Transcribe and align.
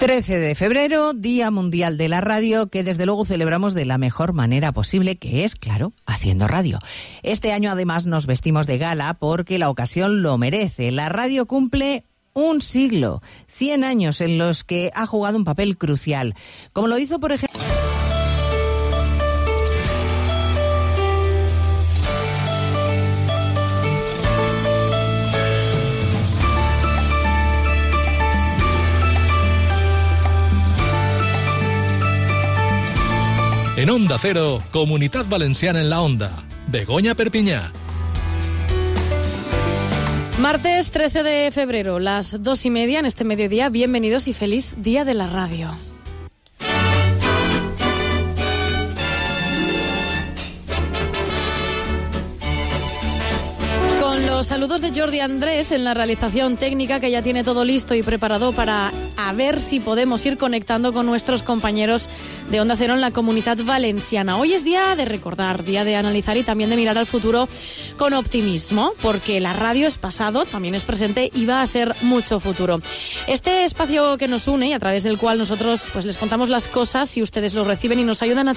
13 0.00 0.38
de 0.38 0.54
febrero, 0.54 1.12
Día 1.12 1.50
Mundial 1.50 1.98
de 1.98 2.08
la 2.08 2.22
Radio, 2.22 2.70
que 2.70 2.82
desde 2.82 3.04
luego 3.04 3.26
celebramos 3.26 3.74
de 3.74 3.84
la 3.84 3.98
mejor 3.98 4.32
manera 4.32 4.72
posible, 4.72 5.18
que 5.18 5.44
es, 5.44 5.54
claro, 5.54 5.92
haciendo 6.06 6.48
radio. 6.48 6.78
Este 7.22 7.52
año 7.52 7.70
además 7.70 8.06
nos 8.06 8.26
vestimos 8.26 8.66
de 8.66 8.78
gala 8.78 9.12
porque 9.12 9.58
la 9.58 9.68
ocasión 9.68 10.22
lo 10.22 10.38
merece. 10.38 10.90
La 10.90 11.10
radio 11.10 11.44
cumple 11.44 12.06
un 12.32 12.62
siglo, 12.62 13.20
100 13.48 13.84
años 13.84 14.22
en 14.22 14.38
los 14.38 14.64
que 14.64 14.90
ha 14.94 15.04
jugado 15.04 15.36
un 15.36 15.44
papel 15.44 15.76
crucial, 15.76 16.34
como 16.72 16.88
lo 16.88 16.98
hizo, 16.98 17.20
por 17.20 17.32
ejemplo... 17.32 17.60
En 33.80 33.88
Onda 33.88 34.18
Cero, 34.20 34.62
Comunidad 34.72 35.24
Valenciana 35.26 35.80
en 35.80 35.88
la 35.88 36.02
Onda. 36.02 36.44
Begoña 36.66 37.14
Perpiñá. 37.14 37.72
Martes 40.38 40.90
13 40.90 41.22
de 41.22 41.50
febrero, 41.50 41.98
las 41.98 42.42
dos 42.42 42.66
y 42.66 42.70
media 42.70 42.98
en 42.98 43.06
este 43.06 43.24
mediodía. 43.24 43.70
Bienvenidos 43.70 44.28
y 44.28 44.34
feliz 44.34 44.74
Día 44.76 45.06
de 45.06 45.14
la 45.14 45.28
Radio. 45.28 45.74
Con 53.98 54.26
los 54.26 54.46
saludos 54.46 54.82
de 54.82 54.92
Jordi 54.94 55.20
Andrés 55.20 55.70
en 55.70 55.84
la 55.84 55.94
realización 55.94 56.58
técnica 56.58 57.00
que 57.00 57.10
ya 57.10 57.22
tiene 57.22 57.44
todo 57.44 57.64
listo 57.64 57.94
y 57.94 58.02
preparado 58.02 58.52
para 58.52 58.92
a 59.28 59.32
ver 59.32 59.60
si 59.60 59.80
podemos 59.80 60.24
ir 60.26 60.38
conectando 60.38 60.92
con 60.92 61.06
nuestros 61.06 61.42
compañeros 61.42 62.08
de 62.50 62.60
Onda 62.60 62.76
Cero 62.76 62.94
en 62.94 63.00
la 63.00 63.10
comunidad 63.10 63.58
valenciana. 63.64 64.36
Hoy 64.36 64.54
es 64.54 64.64
día 64.64 64.94
de 64.96 65.04
recordar, 65.04 65.64
día 65.64 65.84
de 65.84 65.96
analizar 65.96 66.36
y 66.36 66.42
también 66.42 66.70
de 66.70 66.76
mirar 66.76 66.96
al 66.98 67.06
futuro 67.06 67.48
con 67.96 68.12
optimismo, 68.12 68.92
porque 69.02 69.40
la 69.40 69.52
radio 69.52 69.86
es 69.86 69.98
pasado, 69.98 70.44
también 70.44 70.74
es 70.74 70.84
presente 70.84 71.30
y 71.34 71.44
va 71.46 71.62
a 71.62 71.66
ser 71.66 71.94
mucho 72.02 72.40
futuro. 72.40 72.80
Este 73.26 73.64
espacio 73.64 74.16
que 74.16 74.28
nos 74.28 74.48
une 74.48 74.68
y 74.68 74.72
a 74.72 74.78
través 74.78 75.02
del 75.02 75.18
cual 75.18 75.38
nosotros 75.38 75.90
pues 75.92 76.04
les 76.04 76.16
contamos 76.16 76.48
las 76.48 76.68
cosas 76.68 77.16
y 77.16 77.22
ustedes 77.22 77.54
lo 77.54 77.64
reciben 77.64 77.98
y 77.98 78.04
nos 78.04 78.22
ayudan 78.22 78.48
a 78.48 78.54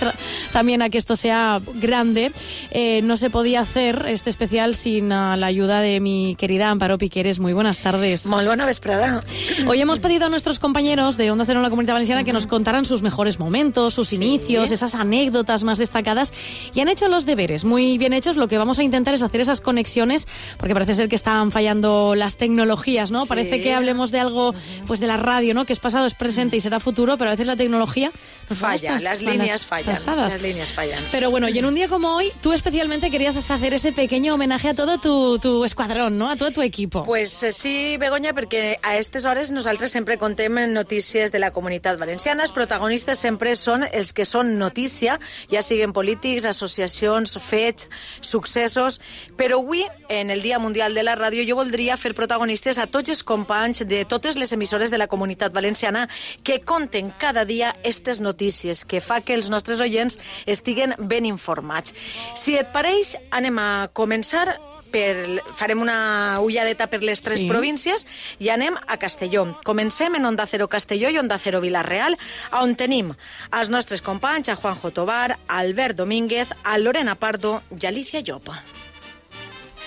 también 0.51 0.81
a 0.81 0.89
que 0.89 0.97
esto 0.97 1.15
sea 1.15 1.61
grande, 1.75 2.31
eh, 2.71 3.01
no 3.03 3.17
se 3.17 3.29
podía 3.29 3.61
hacer 3.61 4.05
este 4.07 4.29
especial 4.29 4.75
sin 4.75 5.05
uh, 5.05 5.35
la 5.35 5.45
ayuda 5.45 5.81
de 5.81 5.99
mi 5.99 6.35
querida 6.37 6.69
Amparo 6.69 6.97
Piqueres. 6.97 7.39
Muy 7.39 7.53
buenas 7.53 7.79
tardes. 7.79 8.25
Muy 8.25 8.45
buena 8.45 8.65
vesprada. 8.65 9.21
Hoy 9.67 9.81
hemos 9.81 9.99
pedido 9.99 10.25
a 10.25 10.29
nuestros 10.29 10.52
compañeros 10.59 11.17
de 11.17 11.31
Onda 11.31 11.45
Cero 11.45 11.59
en 11.59 11.63
la 11.63 11.69
Comunidad 11.69 11.93
Valenciana 11.93 12.23
que 12.23 12.33
nos 12.33 12.47
contaran 12.47 12.85
sus 12.85 13.01
mejores 13.01 13.39
momentos, 13.39 13.93
sus 13.93 14.13
inicios, 14.13 14.71
esas 14.71 14.95
anécdotas 14.95 15.63
más 15.63 15.77
destacadas 15.77 16.33
y 16.73 16.79
han 16.79 16.89
hecho 16.89 17.07
los 17.07 17.25
deberes 17.25 17.65
muy 17.65 17.97
bien 17.97 18.13
hechos. 18.13 18.37
Lo 18.37 18.47
que 18.47 18.57
vamos 18.57 18.79
a 18.79 18.83
intentar 18.83 19.13
es 19.13 19.23
hacer 19.23 19.41
esas 19.41 19.61
conexiones 19.61 20.27
porque 20.57 20.73
parece 20.73 20.95
ser 20.95 21.09
que 21.09 21.15
están 21.15 21.51
fallando 21.51 22.15
las 22.15 22.37
tecnologías, 22.37 23.11
¿no? 23.11 23.25
Parece 23.25 23.61
que 23.61 23.73
hablemos 23.73 24.11
de 24.11 24.19
algo 24.19 24.53
pues 24.87 24.99
de 24.99 25.07
la 25.07 25.17
radio, 25.17 25.53
¿no? 25.53 25.65
Que 25.65 25.73
es 25.73 25.79
pasado, 25.79 26.05
es 26.05 26.15
presente 26.15 26.57
y 26.57 26.61
será 26.61 26.79
futuro, 26.79 27.17
pero 27.17 27.29
a 27.29 27.33
veces 27.33 27.47
la 27.47 27.55
tecnología 27.55 28.11
falla, 28.49 28.97
las 28.99 29.21
líneas 29.21 29.65
fallan, 29.65 29.95
las 30.15 30.41
líneas 30.41 30.71
fallan. 30.71 31.03
Pero 31.11 31.31
bueno, 31.31 31.49
y 31.49 31.57
en 31.57 31.65
un 31.65 31.75
día 31.75 31.87
como 31.87 32.15
hoy, 32.15 32.31
tú 32.41 32.53
especialmente 32.53 33.09
querías 33.09 33.35
hacer 33.37 33.73
ese 33.73 33.91
pequeño 33.91 34.33
homenaje 34.35 34.69
a 34.69 34.73
todo 34.73 34.97
tu, 34.99 35.39
tu 35.39 35.65
escuadrón, 35.65 36.17
no? 36.17 36.29
A 36.29 36.35
todo 36.35 36.51
tu 36.51 36.61
equipo. 36.61 37.03
Pues 37.03 37.43
eh, 37.43 37.51
sí, 37.51 37.97
Begoña, 37.97 38.33
perquè 38.33 38.79
a 38.81 38.93
aquestes 38.93 39.25
hores 39.25 39.51
nosaltres 39.51 39.91
sempre 39.91 40.17
contem 40.43 40.73
notícies 40.73 41.31
de 41.31 41.39
la 41.39 41.51
comunitat 41.51 41.99
valenciana. 41.99 42.43
Els 42.43 42.51
protagonistes 42.51 43.19
sempre 43.19 43.53
són 43.55 43.85
els 43.91 44.11
que 44.13 44.25
són 44.25 44.57
notícia, 44.59 45.19
ja 45.51 45.61
siguen 45.63 45.93
polítics, 45.93 46.45
associacions, 46.45 47.37
fets, 47.39 47.87
successos, 48.19 48.99
però 49.37 49.61
avui, 49.61 49.85
en 50.09 50.31
el 50.31 50.41
Dia 50.41 50.59
Mundial 50.59 50.93
de 50.93 51.03
la 51.03 51.15
Ràdio, 51.15 51.45
jo 51.47 51.55
voldria 51.55 51.95
fer 51.97 52.13
protagonistes 52.13 52.77
a 52.77 52.87
tots 52.87 53.09
els 53.09 53.23
companys 53.23 53.85
de 53.87 54.03
totes 54.05 54.35
les 54.35 54.51
emissores 54.51 54.91
de 54.91 54.97
la 54.97 55.07
comunitat 55.07 55.53
valenciana 55.53 56.09
que 56.43 56.59
conten 56.61 57.11
cada 57.11 57.45
dia 57.45 57.71
aquestes 57.71 58.19
notícies, 58.19 58.83
que 58.85 59.01
fa 59.01 59.21
que 59.21 59.33
els 59.35 59.49
nostres 59.49 59.79
oients 59.79 60.19
estiguen 60.45 60.95
ben 60.99 61.25
informats. 61.25 61.95
Si 62.35 62.57
et 62.57 62.71
pareix, 62.73 63.15
anem 63.31 63.59
a 63.59 63.89
començar 63.93 64.59
per, 64.93 65.41
farem 65.57 65.81
una 65.81 66.39
ulladeta 66.43 66.87
per 66.91 67.01
les 67.03 67.21
tres 67.23 67.41
sí. 67.41 67.49
províncies 67.49 68.05
i 68.43 68.51
anem 68.53 68.77
a 68.77 68.97
Castelló. 69.01 69.47
Comencem 69.65 70.19
en 70.19 70.29
Onda 70.33 70.47
Cero 70.47 70.67
Castelló 70.67 71.11
i 71.13 71.19
Onda 71.21 71.37
Cero 71.37 71.61
Vilareal, 71.61 72.17
on 72.57 72.73
tenim 72.73 73.11
els 73.53 73.69
nostres 73.69 74.01
companys, 74.01 74.49
a 74.49 74.57
Juanjo 74.57 74.89
Tobar, 74.89 75.37
Albert 75.47 75.99
Domínguez, 76.01 76.55
a 76.63 76.79
Lorena 76.81 77.13
Pardo 77.21 77.59
i 77.77 77.85
Alicia 77.85 78.25
Llopa. 78.25 78.57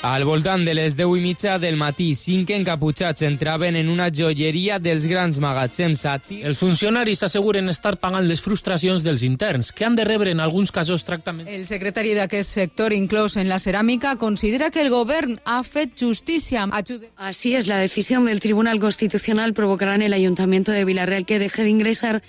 Al 0.02 0.24
voltant 0.24 0.62
de 0.64 0.74
les 0.76 0.94
10 0.94 1.16
i 1.16 1.22
mitja 1.24 1.56
del 1.58 1.76
matí, 1.80 2.10
cinc 2.14 2.50
encaputxats 2.54 3.24
entraven 3.26 3.78
en 3.80 3.88
una 3.88 4.10
joieria 4.12 4.76
dels 4.78 5.06
grans 5.08 5.40
magatzems 5.42 6.04
Sati. 6.04 6.42
Els 6.46 6.60
funcionaris 6.60 7.24
asseguren 7.26 7.72
estar 7.72 7.96
pagant 7.98 8.28
les 8.28 8.42
frustracions 8.44 9.02
dels 9.02 9.24
interns, 9.26 9.72
que 9.72 9.86
han 9.88 9.96
de 9.96 10.04
rebre 10.04 10.30
en 10.30 10.40
alguns 10.44 10.70
casos 10.70 11.04
tractament. 11.08 11.48
El 11.48 11.66
secretari 11.66 12.14
d'aquest 12.14 12.58
sector, 12.60 12.92
inclòs 12.92 13.38
en 13.40 13.48
la 13.48 13.58
ceràmica, 13.58 14.14
considera 14.20 14.70
que 14.70 14.84
el 14.84 14.92
govern 14.92 15.40
ha 15.44 15.62
fet 15.64 15.96
justícia. 15.98 16.68
Ajude. 16.70 17.10
Así 17.16 17.56
es, 17.56 17.66
la 17.66 17.78
decisión 17.78 18.26
del 18.26 18.40
Tribunal 18.40 18.78
Constitucional 18.78 19.54
provocará 19.54 19.94
en 19.94 20.02
el 20.02 20.12
Ayuntamiento 20.12 20.72
de 20.72 20.84
Villarreal 20.84 21.26
que 21.26 21.38
deje 21.38 21.62
de 21.62 21.70
ingresar 21.70 22.22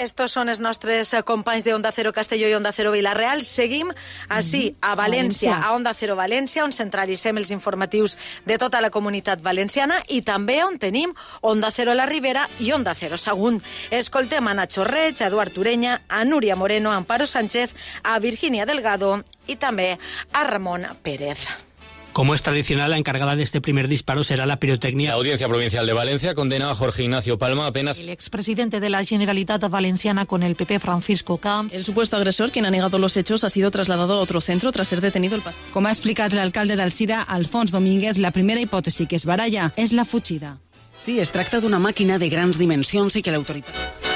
Estos 0.00 0.32
són 0.32 0.48
els 0.48 0.62
nostres 0.64 1.10
companys 1.28 1.64
de 1.66 1.74
Onda 1.76 1.90
Cero 1.92 2.14
Castelló 2.16 2.48
i 2.48 2.54
Onda 2.56 2.72
Cero 2.72 2.88
Vilareal. 2.94 3.42
Seguim 3.44 3.90
així, 4.32 4.62
a 4.80 4.94
València, 4.96 5.58
a 5.60 5.74
Onda 5.76 5.92
Cero 5.92 6.16
València, 6.16 6.64
on 6.64 6.72
centralitzem 6.72 7.36
els 7.36 7.52
informatius 7.52 8.16
de 8.48 8.56
tota 8.56 8.80
la 8.80 8.88
comunitat 8.88 9.44
valenciana 9.44 10.00
i 10.08 10.22
també 10.24 10.62
on 10.64 10.80
tenim 10.80 11.12
Onda 11.44 11.68
Cero 11.68 11.92
La 11.92 12.08
Ribera 12.08 12.48
i 12.64 12.72
Onda 12.72 12.96
Cero 12.96 13.20
Sagunt. 13.20 13.60
Escoltem 13.90 14.48
a 14.48 14.56
Nacho 14.56 14.88
Reig, 14.88 15.20
a 15.20 15.28
Eduard 15.28 15.58
Urenya, 15.60 16.00
a 16.08 16.24
Núria 16.24 16.56
Moreno, 16.56 16.94
a 16.94 16.96
Amparo 16.96 17.28
Sánchez, 17.28 17.76
a 18.02 18.18
Virginia 18.24 18.64
Delgado 18.64 19.18
i 19.52 19.60
també 19.60 19.98
a 20.32 20.48
Ramon 20.48 20.88
Pérez. 21.04 21.69
Como 22.12 22.34
es 22.34 22.42
tradicional, 22.42 22.90
la 22.90 22.98
encargada 22.98 23.36
de 23.36 23.42
este 23.42 23.60
primer 23.60 23.86
disparo 23.86 24.24
será 24.24 24.44
la 24.44 24.58
pirotecnia. 24.58 25.10
La 25.10 25.14
Audiencia 25.14 25.48
Provincial 25.48 25.86
de 25.86 25.92
Valencia 25.92 26.34
condena 26.34 26.70
a 26.70 26.74
Jorge 26.74 27.04
Ignacio 27.04 27.38
Palma 27.38 27.66
apenas. 27.66 27.98
El 27.98 28.08
expresidente 28.08 28.80
de 28.80 28.90
la 28.90 29.04
Generalitat 29.04 29.68
Valenciana 29.70 30.26
con 30.26 30.42
el 30.42 30.56
PP, 30.56 30.80
Francisco 30.80 31.38
Camps. 31.38 31.72
El 31.72 31.84
supuesto 31.84 32.16
agresor, 32.16 32.50
quien 32.50 32.66
ha 32.66 32.70
negado 32.70 32.98
los 32.98 33.16
hechos, 33.16 33.44
ha 33.44 33.48
sido 33.48 33.70
trasladado 33.70 34.14
a 34.14 34.20
otro 34.20 34.40
centro 34.40 34.72
tras 34.72 34.88
ser 34.88 35.00
detenido 35.00 35.36
el 35.36 35.42
pasado. 35.42 35.62
Com 35.72 35.86
ha 35.86 35.94
explicat 35.94 36.34
l'alcalde 36.34 36.74
d'Alcira, 36.76 37.22
Alfons 37.22 37.70
Domínguez, 37.70 38.18
la 38.18 38.32
primera 38.34 38.60
hipòtesi 38.60 39.06
que 39.06 39.16
es 39.16 39.24
baralla 39.24 39.70
és 39.76 39.92
la 39.92 40.04
fugida. 40.04 40.58
Sí, 40.98 41.20
es 41.20 41.30
tracta 41.30 41.60
d'una 41.60 41.78
màquina 41.78 42.18
de 42.18 42.28
grans 42.28 42.58
dimensions 42.58 43.16
i 43.16 43.22
que 43.22 43.30
l'autoritat... 43.30 44.09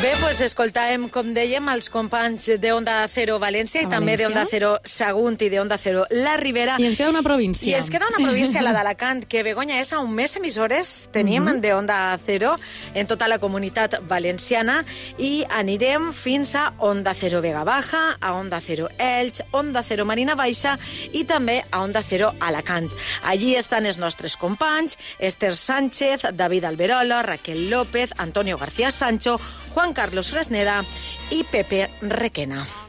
Bé, 0.00 0.14
doncs 0.16 0.38
escoltàvem, 0.40 1.02
com 1.12 1.34
dèiem, 1.36 1.66
els 1.74 1.90
companys 1.92 2.46
de 2.62 2.70
Onda 2.72 3.02
Cero 3.12 3.34
València 3.42 3.82
i 3.82 3.84
A 3.84 3.90
també 3.92 4.14
de. 4.16 4.24
Onda 4.30 4.46
Cero 4.48 4.70
Sagunt 4.88 5.36
i 5.44 5.50
de 5.52 5.58
Onda 5.60 5.76
Cero 5.76 6.06
La 6.24 6.38
Ribera. 6.40 6.78
I 6.80 6.86
ens 6.88 6.96
queda 6.96 7.10
una 7.12 7.20
província. 7.22 7.68
I 7.68 7.74
ens 7.76 7.90
queda 7.92 8.06
una 8.08 8.22
província, 8.24 8.62
la 8.64 8.72
d'Alacant, 8.72 9.26
que 9.28 9.42
Begoña 9.44 9.76
és 9.82 9.90
on 9.92 10.08
més 10.16 10.32
emissores 10.40 11.10
tenim 11.12 11.44
Mhm. 11.44 11.60
de 11.60 11.74
Onda 11.74 12.18
Cero 12.24 12.54
en 12.94 13.06
tota 13.06 13.28
la 13.28 13.38
comunitat 13.38 13.98
valenciana 14.08 14.86
i 15.18 15.44
anirem 15.50 16.14
fins 16.14 16.54
a 16.54 16.72
Onda 16.78 17.12
Cero 17.12 17.42
Vega 17.42 17.62
Baja, 17.64 18.16
a 18.22 18.32
Onda 18.32 18.58
Cero 18.62 18.88
Elx, 18.96 19.42
Onda 19.50 19.82
Cero 19.82 20.06
Marina 20.06 20.34
Baixa 20.34 20.78
i 21.12 21.24
també 21.24 21.62
a 21.70 21.82
Onda 21.82 22.02
Cero 22.02 22.32
Alacant. 22.40 22.88
Allí 23.22 23.54
estan 23.54 23.84
els 23.84 23.98
nostres 23.98 24.38
companys, 24.38 24.96
Esther 25.18 25.54
Sánchez, 25.54 26.22
David 26.32 26.64
Alberola, 26.64 27.20
Raquel 27.22 27.68
López, 27.68 28.14
Antonio 28.16 28.56
García 28.56 28.90
Sancho, 28.90 29.38
Juan 29.74 29.92
Carlos 29.92 30.30
Fresneda 30.30 30.82
i 31.30 31.44
Pepe 31.44 31.88
Requena. 32.02 32.79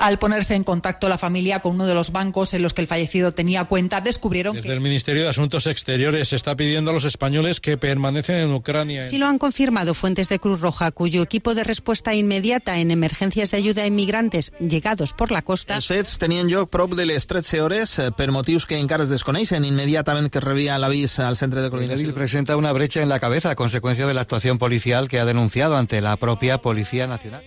Al 0.00 0.18
ponerse 0.18 0.54
en 0.54 0.64
contacto 0.64 1.10
la 1.10 1.18
familia 1.18 1.60
con 1.60 1.74
uno 1.74 1.86
de 1.86 1.94
los 1.94 2.10
bancos 2.10 2.54
en 2.54 2.62
los 2.62 2.72
que 2.72 2.80
el 2.80 2.86
fallecido 2.86 3.32
tenía 3.32 3.64
cuenta, 3.64 4.00
descubrieron 4.00 4.56
Desde 4.56 4.68
que... 4.68 4.72
el 4.72 4.80
Ministerio 4.80 5.24
de 5.24 5.28
Asuntos 5.28 5.66
Exteriores 5.66 6.28
se 6.28 6.36
está 6.36 6.56
pidiendo 6.56 6.90
a 6.90 6.94
los 6.94 7.04
españoles 7.04 7.60
que 7.60 7.76
permanecen 7.76 8.36
en 8.36 8.54
Ucrania. 8.54 9.04
Sí 9.04 9.18
lo 9.18 9.26
han 9.26 9.36
confirmado 9.36 9.92
fuentes 9.92 10.30
de 10.30 10.38
Cruz 10.38 10.60
Roja, 10.62 10.90
cuyo 10.90 11.22
equipo 11.22 11.54
de 11.54 11.64
respuesta 11.64 12.14
inmediata 12.14 12.78
en 12.78 12.90
emergencias 12.90 13.50
de 13.50 13.58
ayuda 13.58 13.82
a 13.82 13.86
inmigrantes 13.86 14.52
llegados 14.58 15.12
por 15.12 15.30
la 15.30 15.42
costa 15.42 15.76
Els 15.76 15.86
fets 15.86 16.16
tenien 16.18 16.48
lloc 16.48 16.70
prop 16.70 16.94
de 16.96 17.04
les 17.04 17.26
13 17.26 17.60
hores 17.60 17.98
eh, 17.98 18.08
per 18.16 18.30
motius 18.32 18.64
que 18.64 18.78
encara 18.80 19.04
es 19.04 19.12
desconeixen 19.12 19.68
immediatament 19.68 20.30
que 20.32 20.40
rebia 20.40 20.78
l'avís 20.80 21.18
al 21.20 21.36
centre 21.36 21.60
de 21.60 21.66
El 21.68 21.72
coordinació. 21.76 22.14
presenta 22.14 22.56
una 22.56 22.72
brecha 22.72 23.02
en 23.02 23.10
la 23.10 23.20
cabeza 23.20 23.50
a 23.50 23.54
consecuencia 23.54 24.06
de 24.06 24.14
la 24.14 24.22
actuación 24.22 24.56
policial 24.56 25.08
que 25.10 25.20
ha 25.20 25.26
denunciado 25.26 25.76
ante 25.76 26.00
la 26.00 26.16
propia 26.16 26.58
Policía 26.58 27.06
Nacional. 27.06 27.44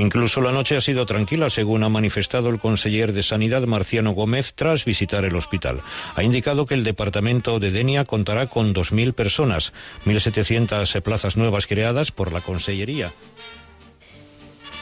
Incluso 0.00 0.40
la 0.40 0.50
noche 0.50 0.76
ha 0.76 0.80
sido 0.80 1.04
tranquila, 1.04 1.50
según 1.50 1.84
ha 1.84 1.90
manifestado 1.90 2.48
el 2.48 2.58
conseller 2.58 3.12
de 3.12 3.22
Sanidad 3.22 3.66
Marciano 3.66 4.12
Gómez 4.12 4.54
tras 4.54 4.86
visitar 4.86 5.26
el 5.26 5.36
hospital. 5.36 5.82
Ha 6.14 6.22
indicado 6.22 6.64
que 6.64 6.72
el 6.72 6.84
departamento 6.84 7.60
de 7.60 7.70
Denia 7.70 8.06
contará 8.06 8.46
con 8.46 8.74
2.000 8.74 9.12
personas, 9.12 9.74
1.700 10.06 11.02
plazas 11.02 11.36
nuevas 11.36 11.66
creadas 11.66 12.12
por 12.12 12.32
la 12.32 12.40
Consellería. 12.40 13.12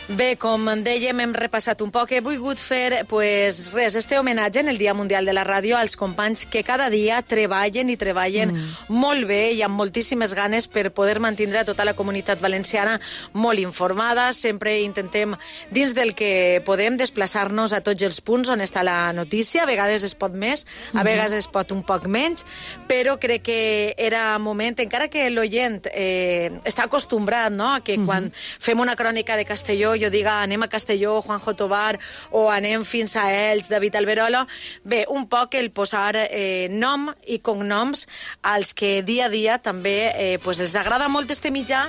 Bé, 0.09 0.39
com 0.41 0.63
dèiem, 0.81 1.19
hem 1.21 1.33
repassat 1.37 1.83
un 1.85 1.91
poc. 1.93 2.15
He 2.17 2.23
volgut 2.25 2.57
fer, 2.57 3.03
pues, 3.11 3.59
res, 3.75 3.93
este 3.99 4.17
homenatge 4.17 4.63
en 4.63 4.71
el 4.73 4.79
Dia 4.81 4.95
Mundial 4.97 5.27
de 5.29 5.35
la 5.37 5.43
Ràdio 5.45 5.77
als 5.77 5.99
companys 6.01 6.47
que 6.49 6.63
cada 6.65 6.87
dia 6.89 7.19
treballen 7.21 7.91
i 7.93 7.97
treballen 8.01 8.55
mm. 8.55 8.87
molt 8.89 9.27
bé 9.29 9.53
i 9.53 9.61
amb 9.67 9.77
moltíssimes 9.77 10.33
ganes 10.33 10.65
per 10.73 10.87
poder 10.97 11.19
mantindre 11.21 11.61
tota 11.69 11.85
la 11.85 11.93
comunitat 11.93 12.41
valenciana 12.41 12.95
molt 13.35 13.61
informada. 13.61 14.31
Sempre 14.33 14.79
intentem, 14.81 15.35
dins 15.69 15.93
del 15.93 16.15
que 16.17 16.63
podem, 16.65 16.97
desplaçar-nos 16.97 17.77
a 17.77 17.83
tots 17.85 18.09
els 18.09 18.23
punts 18.25 18.49
on 18.49 18.65
està 18.65 18.81
la 18.81 19.13
notícia. 19.13 19.67
A 19.67 19.69
vegades 19.69 20.09
es 20.09 20.17
pot 20.17 20.33
més, 20.33 20.65
a 20.95 21.05
vegades 21.05 21.37
es 21.37 21.51
pot 21.53 21.69
un 21.77 21.85
poc 21.85 22.09
menys, 22.09 22.47
però 22.89 23.19
crec 23.21 23.45
que 23.51 23.61
era 24.01 24.39
moment, 24.41 24.81
encara 24.81 25.13
que 25.13 25.29
l'oient 25.29 25.83
eh, 25.93 26.49
està 26.65 26.89
acostumbrat 26.89 27.53
no? 27.53 27.75
a 27.75 27.85
que 27.85 28.01
quan 28.01 28.33
fem 28.33 28.81
una 28.81 28.97
crònica 28.97 29.37
de 29.37 29.45
Castelló 29.45 29.98
jo 30.01 30.11
diga 30.11 30.41
anem 30.43 30.63
a 30.63 30.69
Castelló, 30.69 31.21
Juanjo 31.23 31.55
Tobar, 31.55 31.99
o 32.31 32.49
anem 32.51 32.85
fins 32.85 33.17
a 33.17 33.27
Elx, 33.33 33.69
David 33.69 33.97
Alberola. 33.97 34.47
Bé, 34.85 35.05
un 35.09 35.27
poc 35.29 35.55
el 35.59 35.71
posar 35.71 36.15
eh, 36.31 36.69
nom 36.71 37.09
i 37.27 37.39
cognoms 37.41 38.07
als 38.43 38.75
que 38.75 39.03
dia 39.03 39.27
a 39.27 39.29
dia 39.33 39.59
també 39.59 40.13
eh, 40.15 40.39
pues 40.43 40.61
els 40.61 40.77
agrada 40.77 41.09
molt 41.09 41.31
este 41.31 41.51
mitjà 41.51 41.89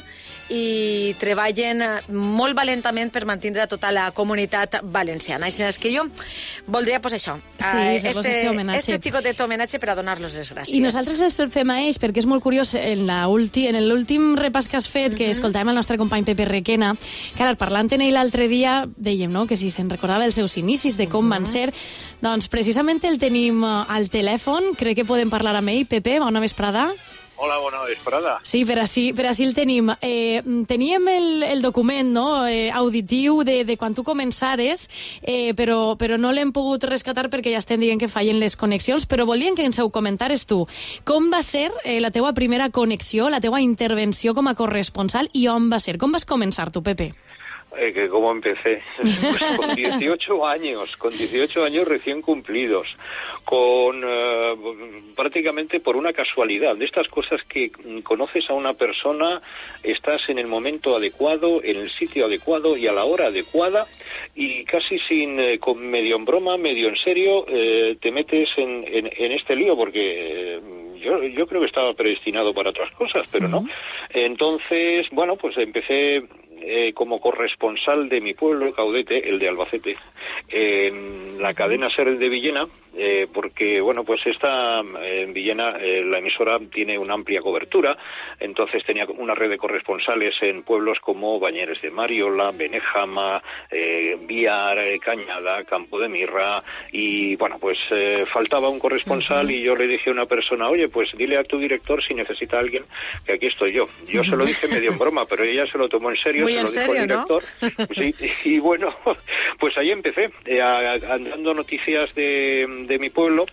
i 0.49 1.13
treballen 1.21 1.81
eh, 1.85 1.89
molt 2.09 2.55
valentament 2.57 3.11
per 3.13 3.25
mantindre 3.29 3.67
tota 3.69 3.91
la 3.93 4.09
comunitat 4.15 4.79
valenciana. 4.83 5.45
Així 5.49 5.61
és 5.63 5.77
que 5.79 5.91
jo 5.93 6.07
voldria, 6.67 6.99
pues 7.01 7.13
això, 7.19 7.37
Sí, 7.59 7.75
eh, 7.75 7.95
este, 8.03 8.19
este 8.19 8.49
homenatge. 8.49 8.79
este 8.79 8.99
xicotet 9.09 9.39
homenatge 9.41 9.79
per 9.79 9.91
a 9.91 9.95
donar-los 9.95 10.35
les 10.35 10.51
gràcies. 10.51 10.73
I 10.75 10.81
nosaltres 10.81 11.21
els 11.21 11.39
el 11.39 11.51
fem 11.51 11.69
a 11.69 11.79
ells 11.83 11.99
perquè 11.99 12.23
és 12.23 12.25
molt 12.25 12.41
curiós 12.41 12.73
en 12.75 13.05
la 13.07 13.27
ulti, 13.27 13.67
en 13.67 13.77
l'últim 13.87 14.35
repàs 14.39 14.67
que 14.69 14.77
has 14.77 14.87
fet, 14.89 15.13
que 15.15 15.29
escoltàvem 15.29 15.69
el 15.69 15.75
nostre 15.75 15.97
company 15.97 16.25
Pepe 16.25 16.45
Requena, 16.45 16.95
que 17.35 17.43
ara 17.43 17.53
parlant 17.59 17.89
ell 18.01 18.15
l'altre 18.15 18.47
dia 18.51 18.83
dèiem 18.97 19.31
no? 19.31 19.45
que 19.47 19.57
si 19.59 19.69
se'n 19.73 19.89
recordava 19.89 20.25
els 20.25 20.35
seus 20.39 20.57
inicis, 20.57 20.97
de 20.97 21.09
com 21.11 21.29
van 21.29 21.45
ser, 21.49 21.69
doncs 22.21 22.49
precisament 22.51 23.03
el 23.07 23.19
tenim 23.21 23.63
eh, 23.63 23.77
al 23.87 24.09
telèfon, 24.09 24.73
crec 24.79 25.01
que 25.01 25.07
podem 25.07 25.29
parlar 25.29 25.55
amb 25.59 25.71
ell. 25.71 25.85
Pepe, 25.89 26.19
bona 26.19 26.43
vesprada. 26.43 26.89
Hola, 27.41 27.57
bona 27.59 27.85
vesprada. 27.87 28.33
Sí, 28.43 28.65
per 28.67 28.75
així, 28.81 29.13
per 29.15 29.29
així 29.29 29.45
el 29.47 29.53
tenim. 29.55 29.87
Eh, 30.03 30.41
teníem 30.67 31.05
el, 31.07 31.27
el 31.47 31.61
document 31.63 32.11
no? 32.11 32.25
eh, 32.51 32.67
auditiu 32.75 33.45
de, 33.47 33.61
de 33.63 33.77
quan 33.79 33.95
tu 33.95 34.03
començares, 34.03 34.89
eh, 35.21 35.53
però, 35.55 35.95
però 35.95 36.17
no 36.19 36.33
l'hem 36.35 36.51
pogut 36.51 36.83
rescatar 36.83 37.29
perquè 37.31 37.53
ja 37.55 37.63
estem 37.63 37.79
dient 37.79 38.01
que 38.01 38.11
fallen 38.11 38.41
les 38.43 38.59
connexions, 38.59 39.07
però 39.07 39.23
volíem 39.23 39.55
que 39.55 39.63
ens 39.63 39.79
ho 39.79 39.87
comentares 39.87 40.43
tu. 40.51 40.65
Com 41.07 41.31
va 41.31 41.39
ser 41.39 41.69
eh, 41.85 42.01
la 42.03 42.11
teua 42.11 42.35
primera 42.35 42.67
connexió, 42.75 43.31
la 43.31 43.39
teua 43.39 43.63
intervenció 43.63 44.35
com 44.35 44.51
a 44.51 44.57
corresponsal 44.59 45.31
i 45.31 45.47
on 45.47 45.71
va 45.71 45.79
ser? 45.79 45.95
Com 45.95 46.11
vas 46.11 46.27
començar 46.27 46.67
tu, 46.75 46.83
Pepe? 46.83 47.13
Eh, 47.77 47.93
que 47.93 48.09
cómo 48.09 48.31
empecé. 48.31 48.81
Pues 48.97 49.57
con 49.57 49.75
18 49.75 50.47
años, 50.47 50.97
con 50.97 51.15
18 51.15 51.63
años 51.63 51.87
recién 51.87 52.21
cumplidos, 52.21 52.87
con 53.45 54.01
eh, 54.03 54.55
prácticamente 55.15 55.79
por 55.79 55.95
una 55.95 56.11
casualidad, 56.11 56.75
de 56.75 56.85
estas 56.85 57.07
cosas 57.07 57.41
que 57.43 57.71
conoces 58.03 58.49
a 58.49 58.53
una 58.53 58.73
persona, 58.73 59.41
estás 59.83 60.27
en 60.29 60.39
el 60.39 60.47
momento 60.47 60.95
adecuado, 60.95 61.63
en 61.63 61.77
el 61.77 61.91
sitio 61.91 62.25
adecuado 62.25 62.75
y 62.75 62.87
a 62.87 62.91
la 62.91 63.05
hora 63.05 63.27
adecuada 63.27 63.85
y 64.33 64.63
casi 64.65 64.97
sin, 64.99 65.39
eh, 65.39 65.59
con 65.59 65.77
medio 65.79 66.15
en 66.15 66.25
broma, 66.25 66.57
medio 66.57 66.89
en 66.89 66.97
serio, 66.97 67.45
eh, 67.47 67.97
te 68.01 68.11
metes 68.11 68.49
en, 68.57 68.83
en, 68.87 69.11
en 69.15 69.31
este 69.31 69.55
lío 69.55 69.75
porque... 69.77 70.59
yo, 70.99 71.23
yo 71.23 71.47
creo 71.47 71.61
que 71.61 71.67
estaba 71.67 71.93
predestinado 71.93 72.53
para 72.53 72.69
otras 72.69 72.91
cosas, 72.93 73.29
pero 73.31 73.47
no. 73.47 73.65
Entonces, 74.09 75.07
bueno, 75.11 75.35
pues 75.35 75.57
empecé 75.57 76.23
eh, 76.61 76.93
como 76.93 77.19
corresponsal 77.19 78.09
de 78.09 78.21
mi 78.21 78.33
pueblo, 78.33 78.73
Caudete, 78.73 79.29
el 79.29 79.39
de 79.39 79.49
Albacete, 79.49 79.97
en 80.49 81.41
la 81.41 81.53
cadena 81.53 81.89
SER 81.89 82.17
de 82.17 82.29
Villena, 82.29 82.67
eh, 82.95 83.27
porque, 83.31 83.79
bueno, 83.79 84.03
pues 84.03 84.19
esta, 84.25 84.81
eh, 84.81 85.23
en 85.23 85.33
Villena, 85.33 85.77
eh, 85.79 86.03
la 86.03 86.19
emisora 86.19 86.59
tiene 86.71 86.97
una 86.97 87.13
amplia 87.13 87.41
cobertura, 87.41 87.97
entonces 88.39 88.83
tenía 88.83 89.05
una 89.05 89.35
red 89.35 89.49
de 89.49 89.57
corresponsales 89.57 90.35
en 90.41 90.63
pueblos 90.63 90.99
como 90.99 91.39
Bañeres 91.39 91.81
de 91.81 91.91
Mariola, 91.91 92.51
Benejama, 92.51 93.41
eh, 93.71 94.17
Viar, 94.21 94.77
Cañada, 94.99 95.63
Campo 95.63 95.99
de 95.99 96.09
Mirra, 96.09 96.61
y, 96.91 97.35
bueno, 97.35 97.57
pues 97.59 97.77
eh, 97.91 98.25
faltaba 98.27 98.69
un 98.69 98.79
corresponsal 98.79 99.49
y 99.51 99.61
yo 99.61 99.75
le 99.75 99.87
dije 99.87 100.09
a 100.09 100.13
una 100.13 100.25
persona, 100.25 100.67
oye, 100.67 100.88
pues 100.89 101.09
dile 101.17 101.37
a 101.37 101.43
tu 101.43 101.57
director 101.59 102.03
si 102.03 102.13
necesita 102.13 102.57
a 102.57 102.59
alguien, 102.59 102.83
que 103.25 103.33
aquí 103.33 103.47
estoy 103.47 103.73
yo. 103.73 103.87
Yo 104.07 104.23
se 104.23 104.31
lo 104.35 104.45
dije 104.45 104.67
medio 104.67 104.91
en 104.91 104.97
broma, 104.97 105.25
pero 105.25 105.43
ella 105.43 105.65
se 105.71 105.77
lo 105.77 105.87
tomó 105.89 106.09
en 106.11 106.17
serio, 106.17 106.43
Muy 106.43 106.53
se 106.53 106.59
en 106.59 106.65
lo 106.65 106.71
dijo 106.71 106.93
serio, 106.93 107.01
al 107.01 107.07
¿no? 107.07 107.25
director. 107.25 107.95
Sí, 107.95 108.15
y 108.45 108.59
bueno, 108.59 108.93
pues 109.59 109.77
ahí 109.77 109.91
empecé, 109.91 110.29
eh, 110.45 110.61
a- 110.61 110.91
a- 110.93 110.97
dando 110.99 111.53
noticias 111.53 112.13
de, 112.15 112.65
de 112.87 112.99
mi 112.99 113.09
pueblo, 113.09 113.45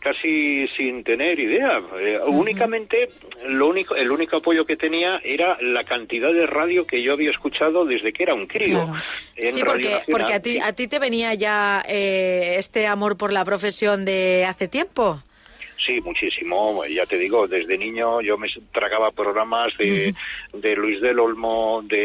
casi 0.00 0.66
sin 0.76 1.04
tener 1.04 1.38
idea. 1.38 1.80
Eh, 2.00 2.18
Únicamente, 2.26 3.08
lo 3.46 3.68
único, 3.68 3.94
el 3.94 4.10
único 4.10 4.36
apoyo 4.38 4.64
que 4.64 4.76
tenía 4.76 5.18
era 5.24 5.56
la 5.60 5.84
cantidad 5.84 6.32
de 6.32 6.46
radio 6.46 6.86
que 6.86 7.02
yo 7.02 7.12
había 7.12 7.30
escuchado 7.30 7.84
desde 7.84 8.12
que 8.12 8.22
era 8.24 8.34
un 8.34 8.46
crío. 8.46 8.92
en 9.36 9.52
Sí, 9.52 9.62
porque, 9.64 9.98
porque 10.10 10.34
a, 10.34 10.40
ti, 10.42 10.58
a 10.58 10.72
ti 10.72 10.88
te 10.88 10.98
venía 10.98 11.34
ya 11.34 11.82
eh, 11.88 12.56
este 12.58 12.86
amor 12.86 13.16
por 13.16 13.32
la 13.32 13.44
profesión 13.44 14.04
de 14.04 14.44
hace 14.48 14.68
tiempo. 14.68 15.22
Sí, 15.86 16.00
muchísimo. 16.00 16.84
Ya 16.86 17.06
te 17.06 17.16
digo, 17.18 17.46
desde 17.48 17.76
niño 17.78 18.20
yo 18.20 18.38
me 18.38 18.48
tragaba 18.72 19.10
programas 19.10 19.76
de, 19.76 20.14
de 20.52 20.76
Luis 20.76 21.00
del 21.00 21.18
Olmo, 21.18 21.82
de, 21.84 21.96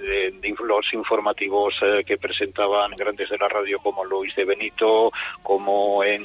de- 0.00 0.34
de 0.40 0.54
los 0.66 0.92
informativos 0.92 1.74
eh, 1.82 2.04
que 2.06 2.16
presentaban 2.18 2.92
grandes 2.96 3.30
de 3.30 3.38
la 3.38 3.48
radio 3.48 3.78
como 3.78 4.04
Luis 4.04 4.34
de 4.36 4.44
Benito, 4.44 5.10
como 5.42 6.02
en 6.04 6.22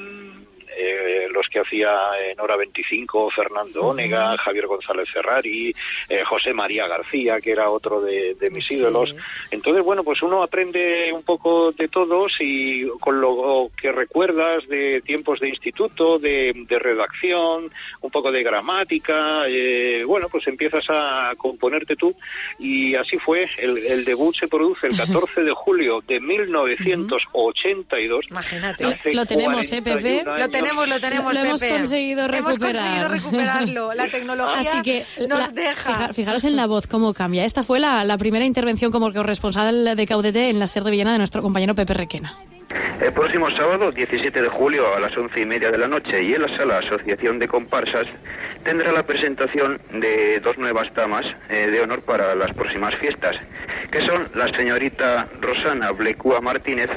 eh, 0.77 1.18
los 1.31 1.47
que 1.47 1.59
hacía 1.59 1.91
en 2.29 2.39
Hora 2.39 2.55
25 2.55 3.29
Fernando 3.31 3.81
Ónega, 3.81 4.37
Javier 4.37 4.67
González 4.67 5.09
Ferrari, 5.11 5.73
eh, 6.09 6.23
José 6.23 6.53
María 6.53 6.87
García, 6.87 7.39
que 7.41 7.51
era 7.51 7.69
otro 7.69 8.01
de, 8.01 8.35
de 8.35 8.49
mis 8.49 8.69
ídolos. 8.71 9.15
Entonces, 9.51 9.85
bueno, 9.85 10.03
pues 10.03 10.21
uno 10.21 10.43
aprende 10.43 11.11
un 11.13 11.23
poco 11.23 11.71
de 11.71 11.87
todos 11.87 12.33
y 12.39 12.87
con 12.99 13.21
lo 13.21 13.69
que 13.79 13.91
recuerdas 13.91 14.67
de 14.67 15.01
tiempos 15.01 15.39
de 15.39 15.49
instituto, 15.49 16.17
de, 16.17 16.51
de 16.55 16.79
redacción, 16.79 17.71
un 18.01 18.11
poco 18.11 18.31
de 18.31 18.43
gramática, 18.43 19.47
eh, 19.47 20.03
bueno, 20.05 20.27
pues 20.29 20.47
empiezas 20.47 20.85
a 20.89 21.33
componerte 21.37 21.95
tú 21.95 22.15
y 22.57 22.95
así 22.95 23.17
fue. 23.17 23.47
El, 23.57 23.77
el 23.77 24.05
debut 24.05 24.35
se 24.35 24.47
produce 24.47 24.87
el 24.87 24.97
14 24.97 25.43
de 25.43 25.51
julio 25.51 25.99
de 26.07 26.19
1982. 26.19 28.25
Imagínate. 28.29 28.85
Hace 28.85 29.13
Lo 29.13 29.25
tenemos, 29.25 29.71
¿eh, 29.71 29.81
Pepe? 29.81 30.21
41 30.23 30.37
Lo 30.37 30.49
tenemos, 30.49 30.87
lo 30.87 30.99
tenemos, 30.99 31.18
Lo 31.23 31.39
hemos 31.39 31.59
Pepe. 31.59 31.77
conseguido 31.77 32.25
Hemos 32.25 32.31
recuperar. 32.57 32.75
conseguido 32.75 33.07
recuperarlo. 33.09 33.93
La 33.93 34.07
tecnología 34.11 34.59
Así 34.71 34.81
que 34.81 35.05
nos 35.27 35.39
la- 35.39 35.47
deja. 35.49 35.93
fija- 35.95 36.13
fijaros 36.13 36.43
en 36.43 36.55
la 36.55 36.67
voz 36.67 36.87
cómo 36.87 37.13
cambia. 37.13 37.45
Esta 37.45 37.63
fue 37.63 37.79
la, 37.79 38.03
la 38.03 38.17
primera 38.17 38.45
intervención 38.45 38.91
como 38.91 39.11
corresponsal 39.13 39.95
de 39.95 40.05
Caudete 40.05 40.49
en 40.49 40.59
la 40.59 40.67
SER 40.67 40.83
de 40.83 40.91
Villena 40.91 41.11
de 41.11 41.17
nuestro 41.17 41.41
compañero 41.41 41.75
Pepe 41.75 41.93
Requena. 41.93 42.37
El 43.01 43.13
próximo 43.13 43.49
sábado, 43.51 43.91
17 43.91 44.41
de 44.41 44.47
julio, 44.49 44.93
a 44.93 44.99
las 44.99 45.15
once 45.17 45.39
y 45.39 45.45
media 45.45 45.71
de 45.71 45.77
la 45.77 45.87
noche, 45.87 46.21
y 46.21 46.35
en 46.35 46.43
la 46.43 46.55
sala 46.55 46.77
Asociación 46.77 47.39
de 47.39 47.47
Comparsas, 47.47 48.05
tendrá 48.63 48.91
la 48.91 49.03
presentación 49.03 49.81
de 49.93 50.39
dos 50.41 50.57
nuevas 50.57 50.93
damas 50.93 51.25
eh, 51.49 51.67
de 51.67 51.81
honor 51.81 52.01
para 52.01 52.35
las 52.35 52.53
próximas 52.53 52.93
fiestas, 52.95 53.37
que 53.89 54.05
son 54.05 54.29
la 54.35 54.49
señorita 54.55 55.27
Rosana 55.41 55.91
Blecúa 55.91 56.41
Martínez, 56.41 56.89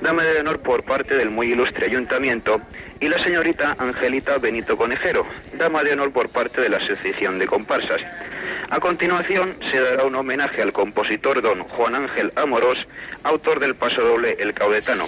dama 0.00 0.24
de 0.24 0.40
honor 0.40 0.60
por 0.60 0.82
parte 0.82 1.14
del 1.14 1.30
muy 1.30 1.52
ilustre 1.52 1.86
ayuntamiento, 1.86 2.60
y 2.98 3.08
la 3.08 3.22
señorita 3.22 3.76
Angelita 3.78 4.38
Benito 4.38 4.76
Conejero, 4.76 5.26
dama 5.58 5.84
de 5.84 5.92
honor 5.92 6.12
por 6.12 6.30
parte 6.30 6.60
de 6.60 6.70
la 6.70 6.78
Asociación 6.78 7.38
de 7.38 7.46
Comparsas. 7.46 8.00
A 8.70 8.80
continuación 8.80 9.56
se 9.70 9.78
dará 9.78 10.04
un 10.04 10.14
homenaje 10.14 10.62
al 10.62 10.72
compositor 10.72 11.42
don 11.42 11.62
Juan 11.62 11.94
Ángel 11.94 12.32
Amorós, 12.36 12.78
autor 13.22 13.60
del 13.60 13.74
paso 13.74 14.00
doble 14.00 14.36
El 14.38 14.54
Caudetano. 14.54 15.04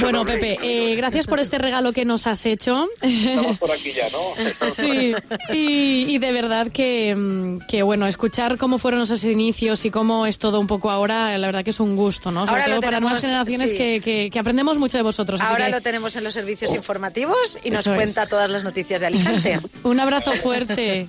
Bueno, 0.00 0.24
Pepe, 0.24 0.58
eh, 0.62 0.94
gracias 0.96 1.26
por 1.26 1.38
este 1.40 1.58
regalo 1.58 1.92
que 1.92 2.04
nos 2.04 2.26
has 2.26 2.44
hecho. 2.46 2.88
Estamos 3.00 3.58
por 3.58 3.70
aquí 3.72 3.92
ya, 3.92 4.08
¿no? 4.10 4.32
Sí, 4.74 5.14
y, 5.52 6.04
y 6.14 6.18
de 6.18 6.32
verdad 6.32 6.68
que, 6.70 7.14
mm, 7.16 7.66
que, 7.68 7.82
bueno, 7.82 8.06
escuchar 8.06 8.58
cómo 8.58 8.78
fueron 8.78 9.00
esos 9.02 9.24
inicios 9.24 9.84
y 9.84 9.90
cómo 9.90 10.26
es 10.26 10.38
todo 10.38 10.60
un 10.60 10.66
poco 10.66 10.90
ahora, 10.90 11.36
la 11.38 11.46
verdad 11.46 11.64
que 11.64 11.70
es 11.70 11.80
un 11.80 11.96
gusto, 11.96 12.30
¿no? 12.30 12.46
Sobre 12.46 12.60
Ahora 12.62 12.68
lo 12.68 12.80
todo 12.80 12.82
para 12.88 13.00
nuevas 13.00 13.20
generaciones 13.22 13.70
sí. 13.70 13.76
que, 13.76 14.00
que- 14.02 14.30
que 14.30 14.38
aprendemos 14.38 14.78
mucho 14.78 14.96
de 14.98 15.02
vosotros. 15.02 15.40
así 15.40 15.50
Ahora 15.50 15.66
que 15.66 15.70
lo 15.72 15.80
tenemos 15.80 16.14
en 16.16 16.24
los 16.24 16.34
servicios 16.34 16.72
informativos 16.74 17.58
y 17.64 17.70
nos 17.70 17.80
Eso 17.80 17.92
es. 17.92 17.96
cuenta 17.96 18.26
todas 18.26 18.50
las 18.50 18.64
noticias 18.64 19.00
de 19.00 19.06
Alicante. 19.06 19.60
Un 19.84 20.00
abrazo 20.00 20.32
fuerte. 20.34 21.08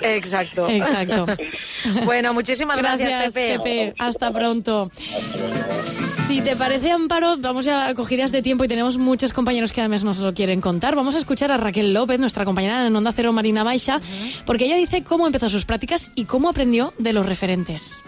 Exacto. 0.00 0.68
Exacto. 0.68 1.26
Bueno, 2.04 2.32
muchísimas 2.34 2.78
gracias, 2.78 3.32
Pepe. 3.34 3.94
Hasta 3.98 4.30
pronto. 4.32 4.90
Si 6.26 6.40
te 6.40 6.56
parece, 6.56 6.83
Amparo, 6.90 7.36
vamos 7.38 7.64
ya 7.64 7.88
a 7.88 7.94
cogidas 7.94 8.32
de 8.32 8.42
tiempo 8.42 8.64
y 8.64 8.68
tenemos 8.68 8.98
muchos 8.98 9.32
compañeros 9.32 9.72
que 9.72 9.80
además 9.80 10.04
nos 10.04 10.20
lo 10.20 10.34
quieren 10.34 10.60
contar. 10.60 10.94
Vamos 10.94 11.14
a 11.14 11.18
escuchar 11.18 11.50
a 11.50 11.56
Raquel 11.56 11.92
López, 11.92 12.18
nuestra 12.18 12.44
compañera 12.44 12.86
en 12.86 12.94
Onda 12.94 13.12
Cero 13.12 13.32
Marina 13.32 13.64
Baixa, 13.64 14.00
porque 14.44 14.66
ella 14.66 14.76
dice 14.76 15.02
cómo 15.02 15.26
empezó 15.26 15.48
sus 15.48 15.64
prácticas 15.64 16.10
y 16.14 16.24
cómo 16.24 16.48
aprendió 16.48 16.92
de 16.98 17.12
los 17.12 17.26
referentes. 17.26 18.02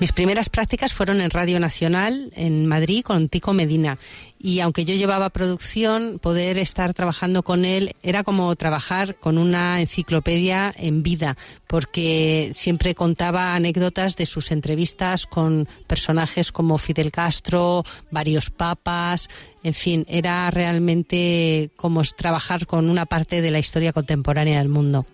Mis 0.00 0.12
primeras 0.12 0.48
prácticas 0.48 0.94
fueron 0.94 1.20
en 1.20 1.30
Radio 1.30 1.58
Nacional, 1.58 2.30
en 2.36 2.66
Madrid, 2.66 3.02
con 3.02 3.28
Tico 3.28 3.52
Medina. 3.52 3.98
Y 4.38 4.60
aunque 4.60 4.84
yo 4.84 4.94
llevaba 4.94 5.30
producción, 5.30 6.20
poder 6.20 6.56
estar 6.56 6.94
trabajando 6.94 7.42
con 7.42 7.64
él 7.64 7.96
era 8.04 8.22
como 8.22 8.54
trabajar 8.54 9.16
con 9.16 9.38
una 9.38 9.80
enciclopedia 9.80 10.72
en 10.76 11.02
vida, 11.02 11.36
porque 11.66 12.52
siempre 12.54 12.94
contaba 12.94 13.56
anécdotas 13.56 14.14
de 14.14 14.26
sus 14.26 14.52
entrevistas 14.52 15.26
con 15.26 15.66
personajes 15.88 16.52
como 16.52 16.78
Fidel 16.78 17.10
Castro, 17.10 17.82
varios 18.12 18.50
papas, 18.50 19.28
en 19.64 19.74
fin, 19.74 20.04
era 20.08 20.48
realmente 20.52 21.72
como 21.74 22.04
trabajar 22.04 22.68
con 22.68 22.88
una 22.88 23.04
parte 23.06 23.42
de 23.42 23.50
la 23.50 23.58
historia 23.58 23.92
contemporánea 23.92 24.60
del 24.60 24.68
mundo. 24.68 25.06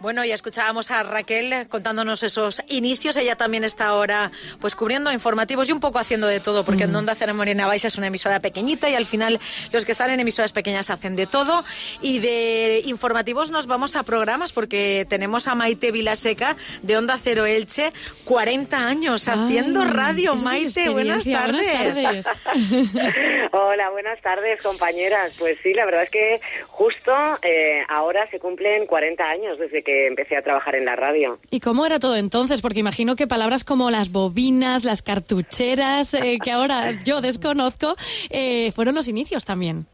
Bueno, 0.00 0.24
ya 0.24 0.34
escuchábamos 0.34 0.92
a 0.92 1.02
Raquel 1.02 1.66
contándonos 1.68 2.22
esos 2.22 2.62
inicios. 2.68 3.16
Ella 3.16 3.34
también 3.34 3.64
está 3.64 3.86
ahora 3.88 4.30
pues 4.60 4.76
cubriendo 4.76 5.10
informativos 5.10 5.68
y 5.68 5.72
un 5.72 5.80
poco 5.80 5.98
haciendo 5.98 6.28
de 6.28 6.38
todo, 6.38 6.64
porque 6.64 6.84
en 6.84 6.94
Onda 6.94 7.16
Cero 7.16 7.34
Morena 7.34 7.66
Baixa 7.66 7.88
es 7.88 7.98
una 7.98 8.06
emisora 8.06 8.38
pequeñita 8.38 8.88
y 8.88 8.94
al 8.94 9.06
final 9.06 9.40
los 9.72 9.84
que 9.84 9.90
están 9.90 10.10
en 10.10 10.20
emisoras 10.20 10.52
pequeñas 10.52 10.90
hacen 10.90 11.16
de 11.16 11.26
todo. 11.26 11.64
Y 12.00 12.20
de 12.20 12.82
informativos 12.86 13.50
nos 13.50 13.66
vamos 13.66 13.96
a 13.96 14.04
programas 14.04 14.52
porque 14.52 15.04
tenemos 15.08 15.48
a 15.48 15.56
Maite 15.56 15.90
Vilaseca 15.90 16.54
de 16.82 16.96
Onda 16.96 17.18
Cero 17.20 17.44
Elche, 17.44 17.92
40 18.24 18.86
años 18.86 19.26
haciendo 19.26 19.84
radio. 19.84 20.34
es 20.34 20.42
Maite, 20.44 20.90
buenas 20.90 21.26
experiencia. 21.26 21.82
tardes. 21.82 22.04
Buenas 22.04 22.42
tardes. 22.44 23.48
Hola, 23.52 23.90
buenas 23.90 24.20
tardes, 24.20 24.62
compañeras. 24.62 25.32
Pues 25.40 25.58
sí, 25.64 25.74
la 25.74 25.84
verdad 25.86 26.04
es 26.04 26.10
que 26.10 26.40
justo 26.68 27.12
eh, 27.42 27.82
ahora 27.88 28.30
se 28.30 28.38
cumplen 28.38 28.86
40 28.86 29.24
años 29.24 29.58
desde 29.58 29.82
que 29.82 29.87
empecé 30.06 30.36
a 30.36 30.42
trabajar 30.42 30.74
en 30.74 30.84
la 30.84 30.96
radio. 30.96 31.38
¿Y 31.50 31.60
cómo 31.60 31.86
era 31.86 31.98
todo 31.98 32.16
entonces? 32.16 32.62
Porque 32.62 32.80
imagino 32.80 33.16
que 33.16 33.26
palabras 33.26 33.64
como 33.64 33.90
las 33.90 34.10
bobinas, 34.10 34.84
las 34.84 35.02
cartucheras, 35.02 36.14
eh, 36.14 36.38
que 36.42 36.50
ahora 36.50 36.92
yo 37.04 37.20
desconozco, 37.20 37.96
eh, 38.30 38.72
fueron 38.72 38.94
los 38.94 39.08
inicios 39.08 39.44
también. 39.44 39.86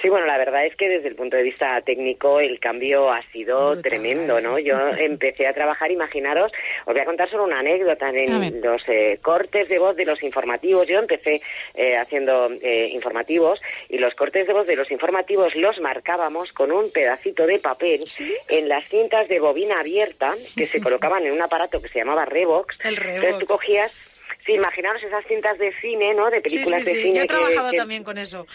Sí, 0.00 0.08
bueno, 0.08 0.26
la 0.26 0.38
verdad 0.38 0.64
es 0.64 0.76
que 0.76 0.88
desde 0.88 1.08
el 1.08 1.16
punto 1.16 1.36
de 1.36 1.42
vista 1.42 1.80
técnico 1.82 2.38
el 2.38 2.60
cambio 2.60 3.10
ha 3.10 3.20
sido 3.32 3.80
tremendo, 3.82 4.40
¿no? 4.40 4.58
Yo 4.58 4.76
empecé 4.96 5.46
a 5.48 5.52
trabajar, 5.52 5.90
imaginaros, 5.90 6.52
os 6.86 6.94
voy 6.94 7.02
a 7.02 7.04
contar 7.04 7.28
solo 7.28 7.44
una 7.44 7.58
anécdota 7.58 8.10
en 8.10 8.60
los 8.60 8.82
eh, 8.88 9.18
cortes 9.20 9.68
de 9.68 9.78
voz 9.78 9.96
de 9.96 10.04
los 10.04 10.22
informativos. 10.22 10.86
Yo 10.86 10.98
empecé 10.98 11.42
eh, 11.74 11.96
haciendo 11.96 12.48
eh, 12.62 12.90
informativos 12.92 13.60
y 13.88 13.98
los 13.98 14.14
cortes 14.14 14.46
de 14.46 14.52
voz 14.52 14.68
de 14.68 14.76
los 14.76 14.90
informativos 14.92 15.56
los 15.56 15.80
marcábamos 15.80 16.52
con 16.52 16.70
un 16.70 16.92
pedacito 16.92 17.44
de 17.46 17.58
papel 17.58 18.04
en 18.48 18.68
las 18.68 18.88
cintas 18.88 19.28
de 19.28 19.40
bobina 19.40 19.80
abierta 19.80 20.34
que 20.56 20.66
se 20.66 20.80
colocaban 20.80 21.26
en 21.26 21.32
un 21.32 21.42
aparato 21.42 21.82
que 21.82 21.88
se 21.88 21.98
llamaba 21.98 22.24
Revox. 22.24 22.76
El 22.84 22.90
Entonces 22.90 23.20
Revox. 23.22 23.38
tú 23.40 23.46
cogías 23.46 24.07
Sí, 24.48 24.54
imaginaros 24.54 25.04
esas 25.04 25.26
cintas 25.26 25.58
de 25.58 25.70
cine, 25.78 26.14
¿no? 26.14 26.30
De 26.30 26.40
películas 26.40 26.82
sí, 26.82 26.90
de 26.92 26.96
sí. 26.96 27.02
cine. 27.02 27.18
Yo 27.18 27.24
he 27.24 27.26
trabajado 27.26 27.70
que- 27.70 27.76
también 27.76 28.02
con 28.02 28.16
eso. 28.16 28.46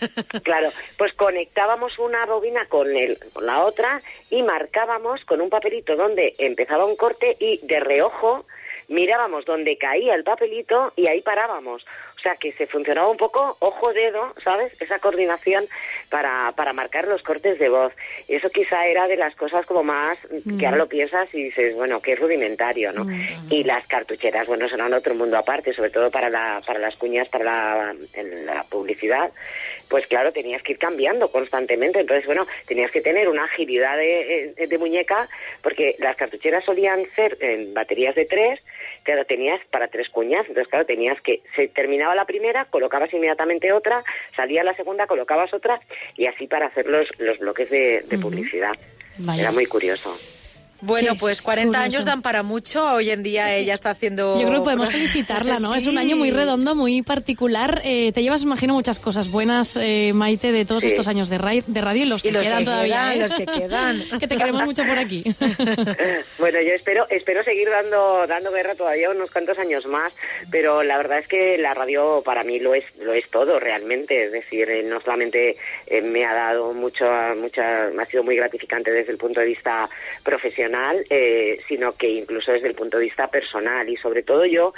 Claro, 0.44 0.70
pues 0.96 1.12
conectábamos 1.14 1.98
una 1.98 2.24
bobina 2.24 2.66
con, 2.66 2.86
el, 2.96 3.18
con 3.32 3.44
la 3.46 3.64
otra 3.64 4.00
y 4.30 4.42
marcábamos 4.44 5.24
con 5.24 5.40
un 5.40 5.50
papelito 5.50 5.96
donde 5.96 6.34
empezaba 6.38 6.84
un 6.84 6.94
corte 6.94 7.36
y 7.40 7.58
de 7.66 7.80
reojo 7.80 8.46
mirábamos 8.86 9.44
donde 9.44 9.76
caía 9.76 10.14
el 10.14 10.22
papelito 10.24 10.92
y 10.96 11.08
ahí 11.08 11.20
parábamos. 11.20 11.84
O 12.20 12.22
sea, 12.22 12.36
que 12.36 12.52
se 12.52 12.66
funcionaba 12.66 13.08
un 13.08 13.16
poco 13.16 13.56
ojo-dedo, 13.60 14.34
¿sabes? 14.44 14.78
Esa 14.78 14.98
coordinación 14.98 15.64
para, 16.10 16.52
para 16.54 16.74
marcar 16.74 17.08
los 17.08 17.22
cortes 17.22 17.58
de 17.58 17.70
voz. 17.70 17.94
Y 18.28 18.34
eso 18.34 18.50
quizá 18.50 18.84
era 18.86 19.08
de 19.08 19.16
las 19.16 19.34
cosas 19.36 19.64
como 19.64 19.82
más 19.82 20.18
que 20.58 20.66
ahora 20.66 20.76
lo 20.76 20.86
piensas 20.86 21.34
y 21.34 21.44
dices, 21.44 21.74
bueno, 21.74 22.02
que 22.02 22.12
es 22.12 22.20
rudimentario, 22.20 22.92
¿no? 22.92 23.06
Y 23.48 23.64
las 23.64 23.86
cartucheras, 23.86 24.46
bueno, 24.46 24.66
eran 24.66 24.92
otro 24.92 25.14
mundo 25.14 25.38
aparte, 25.38 25.72
sobre 25.72 25.88
todo 25.88 26.10
para, 26.10 26.28
la, 26.28 26.60
para 26.66 26.78
las 26.78 26.94
cuñas, 26.96 27.26
para 27.28 27.44
la, 27.44 27.94
en 28.12 28.44
la 28.44 28.64
publicidad. 28.64 29.30
Pues 29.90 30.06
claro, 30.06 30.32
tenías 30.32 30.62
que 30.62 30.72
ir 30.72 30.78
cambiando 30.78 31.30
constantemente. 31.30 32.00
Entonces, 32.00 32.24
bueno, 32.24 32.46
tenías 32.66 32.90
que 32.92 33.00
tener 33.00 33.28
una 33.28 33.44
agilidad 33.44 33.96
de, 33.96 34.54
de 34.56 34.78
muñeca, 34.78 35.28
porque 35.62 35.96
las 35.98 36.16
cartucheras 36.16 36.64
solían 36.64 37.04
ser 37.16 37.36
en 37.40 37.74
baterías 37.74 38.14
de 38.14 38.24
tres, 38.24 38.60
claro, 39.02 39.24
tenías 39.26 39.60
para 39.70 39.88
tres 39.88 40.08
cuñas, 40.08 40.46
entonces 40.46 40.68
claro, 40.68 40.86
tenías 40.86 41.20
que, 41.20 41.42
se 41.56 41.68
terminaba 41.68 42.14
la 42.14 42.24
primera, 42.24 42.66
colocabas 42.66 43.12
inmediatamente 43.12 43.72
otra, 43.72 44.04
salía 44.36 44.62
la 44.62 44.76
segunda, 44.76 45.06
colocabas 45.06 45.52
otra, 45.52 45.80
y 46.16 46.26
así 46.26 46.46
para 46.46 46.66
hacer 46.66 46.86
los, 46.86 47.08
los 47.18 47.38
bloques 47.38 47.68
de, 47.70 48.02
de 48.02 48.18
publicidad. 48.18 48.72
Era 49.36 49.50
muy 49.50 49.66
curioso. 49.66 50.39
Bueno, 50.82 51.14
pues 51.16 51.42
40 51.42 51.68
curioso. 51.78 51.84
años 51.96 52.04
dan 52.04 52.22
para 52.22 52.42
mucho. 52.42 52.84
Hoy 52.94 53.10
en 53.10 53.22
día 53.22 53.54
ella 53.54 53.74
está 53.74 53.90
haciendo... 53.90 54.34
Yo 54.40 54.46
creo 54.48 54.60
que 54.60 54.64
podemos 54.64 54.90
felicitarla, 54.92 55.58
¿no? 55.60 55.74
Es 55.74 55.86
un 55.86 55.98
año 55.98 56.16
muy 56.16 56.30
redondo, 56.30 56.74
muy 56.74 57.02
particular. 57.02 57.82
Eh, 57.84 58.12
te 58.12 58.22
llevas, 58.22 58.42
imagino, 58.42 58.74
muchas 58.74 58.98
cosas 58.98 59.30
buenas, 59.30 59.76
eh, 59.80 60.12
Maite, 60.14 60.52
de 60.52 60.64
todos 60.64 60.82
Sí. 60.82 60.88
estos 60.88 61.08
años 61.08 61.28
de, 61.28 61.38
ra- 61.38 61.50
de 61.66 61.80
radio 61.80 62.02
y 62.04 62.06
los 62.06 62.22
que 62.22 62.32
los 62.32 62.42
quedan 62.42 62.58
que 62.60 62.64
todavía. 62.64 62.94
quedan, 62.94 63.12
¿eh? 63.12 63.18
los 63.20 63.34
que 63.34 63.46
quedan. 63.46 64.04
que 64.20 64.26
te 64.28 64.36
queremos 64.36 64.64
mucho 64.64 64.84
por 64.84 64.98
aquí. 64.98 65.24
Bueno, 66.38 66.60
yo 66.62 66.72
espero 66.72 67.06
espero 67.10 67.44
seguir 67.44 67.68
dando 67.68 68.26
dando 68.26 68.50
guerra 68.50 68.74
todavía 68.74 69.10
unos 69.10 69.30
cuantos 69.30 69.58
años 69.58 69.86
más, 69.86 70.12
pero 70.50 70.82
la 70.82 70.96
verdad 70.96 71.18
es 71.18 71.28
que 71.28 71.58
la 71.58 71.74
radio 71.74 72.22
para 72.24 72.44
mí 72.44 72.58
lo 72.58 72.74
es 72.74 72.84
lo 73.00 73.12
es 73.12 73.28
todo 73.30 73.60
realmente, 73.60 74.24
es 74.24 74.32
decir, 74.32 74.68
eh, 74.70 74.82
no 74.82 75.00
solamente 75.00 75.56
eh, 75.86 76.00
me 76.02 76.24
ha 76.24 76.32
dado 76.34 76.72
mucho 76.72 77.04
mucha 77.36 77.88
me 77.94 78.02
ha 78.02 78.06
sido 78.06 78.22
muy 78.22 78.36
gratificante 78.36 78.90
desde 78.90 79.12
el 79.12 79.18
punto 79.18 79.40
de 79.40 79.46
vista 79.46 79.88
profesional, 80.24 80.69
eh, 81.08 81.60
sino 81.66 81.92
que 81.92 82.08
incluso 82.08 82.52
desde 82.52 82.68
el 82.68 82.74
punto 82.74 82.98
de 82.98 83.04
vista 83.04 83.28
personal. 83.28 83.88
Y 83.88 83.96
sobre 83.96 84.22
todo 84.22 84.44
yo 84.44 84.74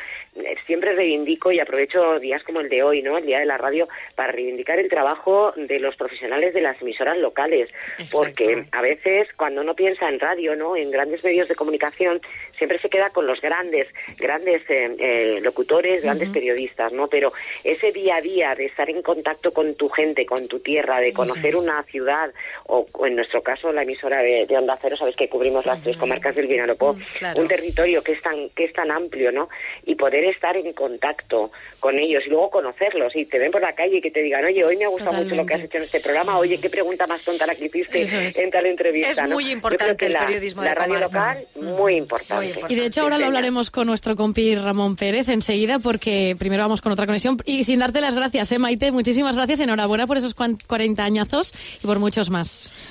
siempre 0.67 0.95
reivindico 0.95 1.53
y 1.53 1.61
aprovecho 1.61 2.19
días 2.19 2.43
como 2.45 2.61
el 2.61 2.69
de 2.69 2.83
hoy, 2.83 3.03
¿no? 3.03 3.19
El 3.19 3.27
día 3.27 3.39
de 3.39 3.47
la 3.47 3.59
radio 3.59 3.87
para 4.15 4.33
reivindicar 4.33 4.79
el 4.79 4.89
trabajo 4.89 5.53
de 5.57 5.79
los 5.79 5.95
profesionales 5.97 6.55
de 6.55 6.63
las 6.63 6.81
emisoras 6.81 7.19
locales, 7.19 7.69
porque 8.11 8.65
a 8.73 8.81
veces 8.81 9.29
cuando 9.37 9.61
uno 9.61 9.75
piensa 9.75 10.09
en 10.09 10.19
radio, 10.19 10.57
¿no? 10.57 10.77
En 10.77 10.91
grandes 10.91 11.23
medios 11.23 11.49
de 11.49 11.55
comunicación, 11.55 12.21
siempre 12.57 12.79
se 12.81 12.89
queda 12.89 13.11
con 13.11 13.27
los 13.27 13.41
grandes, 13.41 13.89
grandes 14.19 14.63
eh, 14.71 14.95
eh, 14.99 15.41
locutores, 15.43 16.03
grandes 16.03 16.31
periodistas, 16.31 16.93
¿no? 16.93 17.09
Pero 17.09 17.33
ese 17.65 17.93
día 17.93 18.17
a 18.17 18.21
día 18.21 18.55
de 18.55 18.67
estar 18.67 18.89
en 18.89 19.03
contacto 19.03 19.53
con 19.53 19.75
tu 19.75 19.89
gente, 19.89 20.25
con 20.25 20.49
tu 20.49 20.61
tierra, 20.61 21.01
de 21.01 21.13
conocer 21.13 21.57
una 21.57 21.83
ciudad, 21.85 22.33
o, 22.65 22.87
o 22.93 23.07
en 23.07 23.17
nuestro 23.17 23.43
caso 23.43 23.73
la 23.73 23.83
emisora 23.83 24.23
de, 24.23 24.47
de 24.47 24.57
Onda 24.57 24.79
Cero, 24.81 24.97
sabes 24.97 25.15
que 25.17 25.29
cubrimos 25.29 25.67
las 25.67 25.83
tres 25.83 25.97
comarcas 25.97 26.35
del 26.35 26.47
Vinalopó, 26.47 26.97
claro. 27.19 27.43
un 27.43 27.49
territorio 27.49 28.03
que 28.03 28.13
es 28.13 28.23
tan 28.23 28.49
que 28.51 28.65
es 28.65 28.73
tan 28.73 28.91
amplio, 28.91 29.31
¿no? 29.33 29.49
Y 29.85 29.95
poder 29.95 30.22
estar 30.31 30.57
en 30.57 30.73
contacto 30.73 31.51
con 31.81 31.99
ellos 31.99 32.23
y 32.27 32.31
luego 32.31 32.51
conocerlos 32.51 33.15
y 33.17 33.27
te 33.27 33.39
ven 33.39 33.51
por 33.51 33.61
la 33.63 33.75
calle 33.75 33.99
y 33.99 34.01
que 34.01 34.11
te 34.11 34.21
digan, 34.23 34.45
oye, 34.45 34.65
hoy 34.65 34.77
me 34.77 34.85
ha 34.85 34.89
gustado 34.89 35.13
mucho 35.15 35.35
lo 35.35 35.45
que 35.47 35.55
has 35.55 35.61
hecho 35.63 35.79
en 35.79 35.83
este 35.85 36.01
programa, 36.01 36.39
oye, 36.39 36.59
qué 36.61 36.71
pregunta 36.71 37.07
más 37.07 37.23
tonta 37.23 37.47
la 37.47 37.55
que 37.55 37.67
hiciste 37.67 38.03
es. 38.03 38.39
en 38.39 38.51
tal 38.51 38.67
entrevista. 38.67 39.11
Es 39.11 39.23
¿no? 39.23 39.35
muy 39.35 39.51
importante 39.51 40.07
el 40.07 40.13
la- 40.13 40.27
periodismo 40.27 40.63
la 40.63 40.69
de 40.71 40.75
radio 40.75 40.95
comarca. 40.95 41.35
local, 41.41 41.75
muy 41.77 41.95
importante. 41.95 42.61
Y 42.69 42.75
de 42.75 42.87
hecho 42.87 43.03
ahora 43.03 43.19
lo 43.19 43.27
hablaremos 43.27 43.71
con 43.71 43.87
nuestro 43.87 44.17
compi 44.17 44.55
Ramón 44.55 44.97
Pérez 44.97 45.29
enseguida 45.29 45.79
porque 45.79 46.37
primero 46.39 46.63
vamos 46.63 46.81
con 46.81 46.93
otra 46.93 47.07
conexión 47.07 47.37
y 47.45 47.65
sin 47.65 47.79
darte 47.81 48.01
las 48.01 48.15
gracias, 48.15 48.53
¿eh, 48.53 48.59
Maite? 48.59 48.93
Muchísimas 48.93 49.35
gracias, 49.37 49.61
enhorabuena 49.61 50.07
por 50.07 50.17
esos 50.17 50.35
cuan- 50.35 50.59
40 50.67 51.05
añazos 51.05 51.53
y 51.83 51.87
por 51.87 51.99
muchos 51.99 52.31
más. 52.31 52.73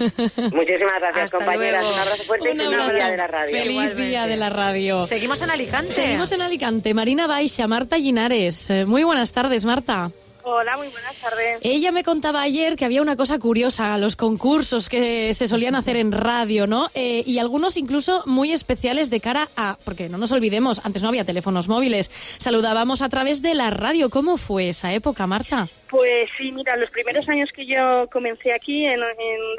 Muchísimas 0.52 1.00
gracias, 1.00 1.24
Hasta 1.26 1.38
compañeras. 1.38 1.82
luego. 1.84 1.94
Un 1.96 2.00
abrazo 2.02 2.24
fuerte 2.24 2.48
y 2.50 2.52
Un 2.52 2.58
feliz 2.58 2.74
abrazo. 2.74 2.94
día 2.94 3.08
de 3.10 3.18
la 3.18 3.28
radio. 3.28 3.58
Feliz 3.58 3.96
día 3.96 4.28
de 4.28 4.38
la 4.38 4.50
radio. 4.50 5.02
Seguimos 5.02 5.42
en 5.42 5.50
Alicante. 5.52 5.92
Seguimos 5.92 6.32
en 6.32 6.42
Alicante. 6.42 6.94
Marina 6.94 7.21
Baixa, 7.28 7.68
Marta 7.68 7.98
Linares. 7.98 8.70
Eh, 8.70 8.86
Muy 8.86 9.04
buenas 9.04 9.32
tardes, 9.32 9.66
Marta. 9.66 10.12
Hola, 10.44 10.76
muy 10.76 10.88
buenas 10.88 11.16
tardes. 11.18 11.60
Ella 11.62 11.92
me 11.92 12.04
contaba 12.04 12.42
ayer 12.42 12.76
que 12.76 12.84
había 12.84 13.04
una 13.04 13.16
cosa 13.16 13.38
curiosa, 13.38 13.96
los 14.00 14.16
concursos 14.16 14.90
que 14.90 15.36
se 15.36 15.48
solían 15.48 15.76
hacer 15.76 15.96
en 15.98 16.12
radio, 16.12 16.66
¿no? 16.66 16.90
Eh, 16.96 17.22
y 17.28 17.38
algunos 17.38 17.78
incluso 17.78 18.24
muy 18.26 18.52
especiales 18.52 19.12
de 19.12 19.20
cara 19.20 19.50
a, 19.56 19.78
porque 19.86 20.10
no 20.10 20.18
nos 20.18 20.32
olvidemos, 20.32 20.82
antes 20.84 21.04
no 21.04 21.10
había 21.10 21.26
teléfonos 21.26 21.68
móviles, 21.68 22.10
saludábamos 22.40 23.04
a 23.04 23.10
través 23.10 23.44
de 23.44 23.54
la 23.54 23.70
radio. 23.70 24.10
¿Cómo 24.10 24.38
fue 24.38 24.70
esa 24.70 24.92
época, 24.94 25.28
Marta? 25.28 25.68
Pues 25.92 26.28
sí, 26.38 26.52
mira, 26.52 26.76
los 26.76 26.90
primeros 26.90 27.30
años 27.30 27.50
que 27.56 27.68
yo 27.68 28.08
comencé 28.12 28.52
aquí 28.52 28.86
en, 28.86 28.94
en 28.94 29.56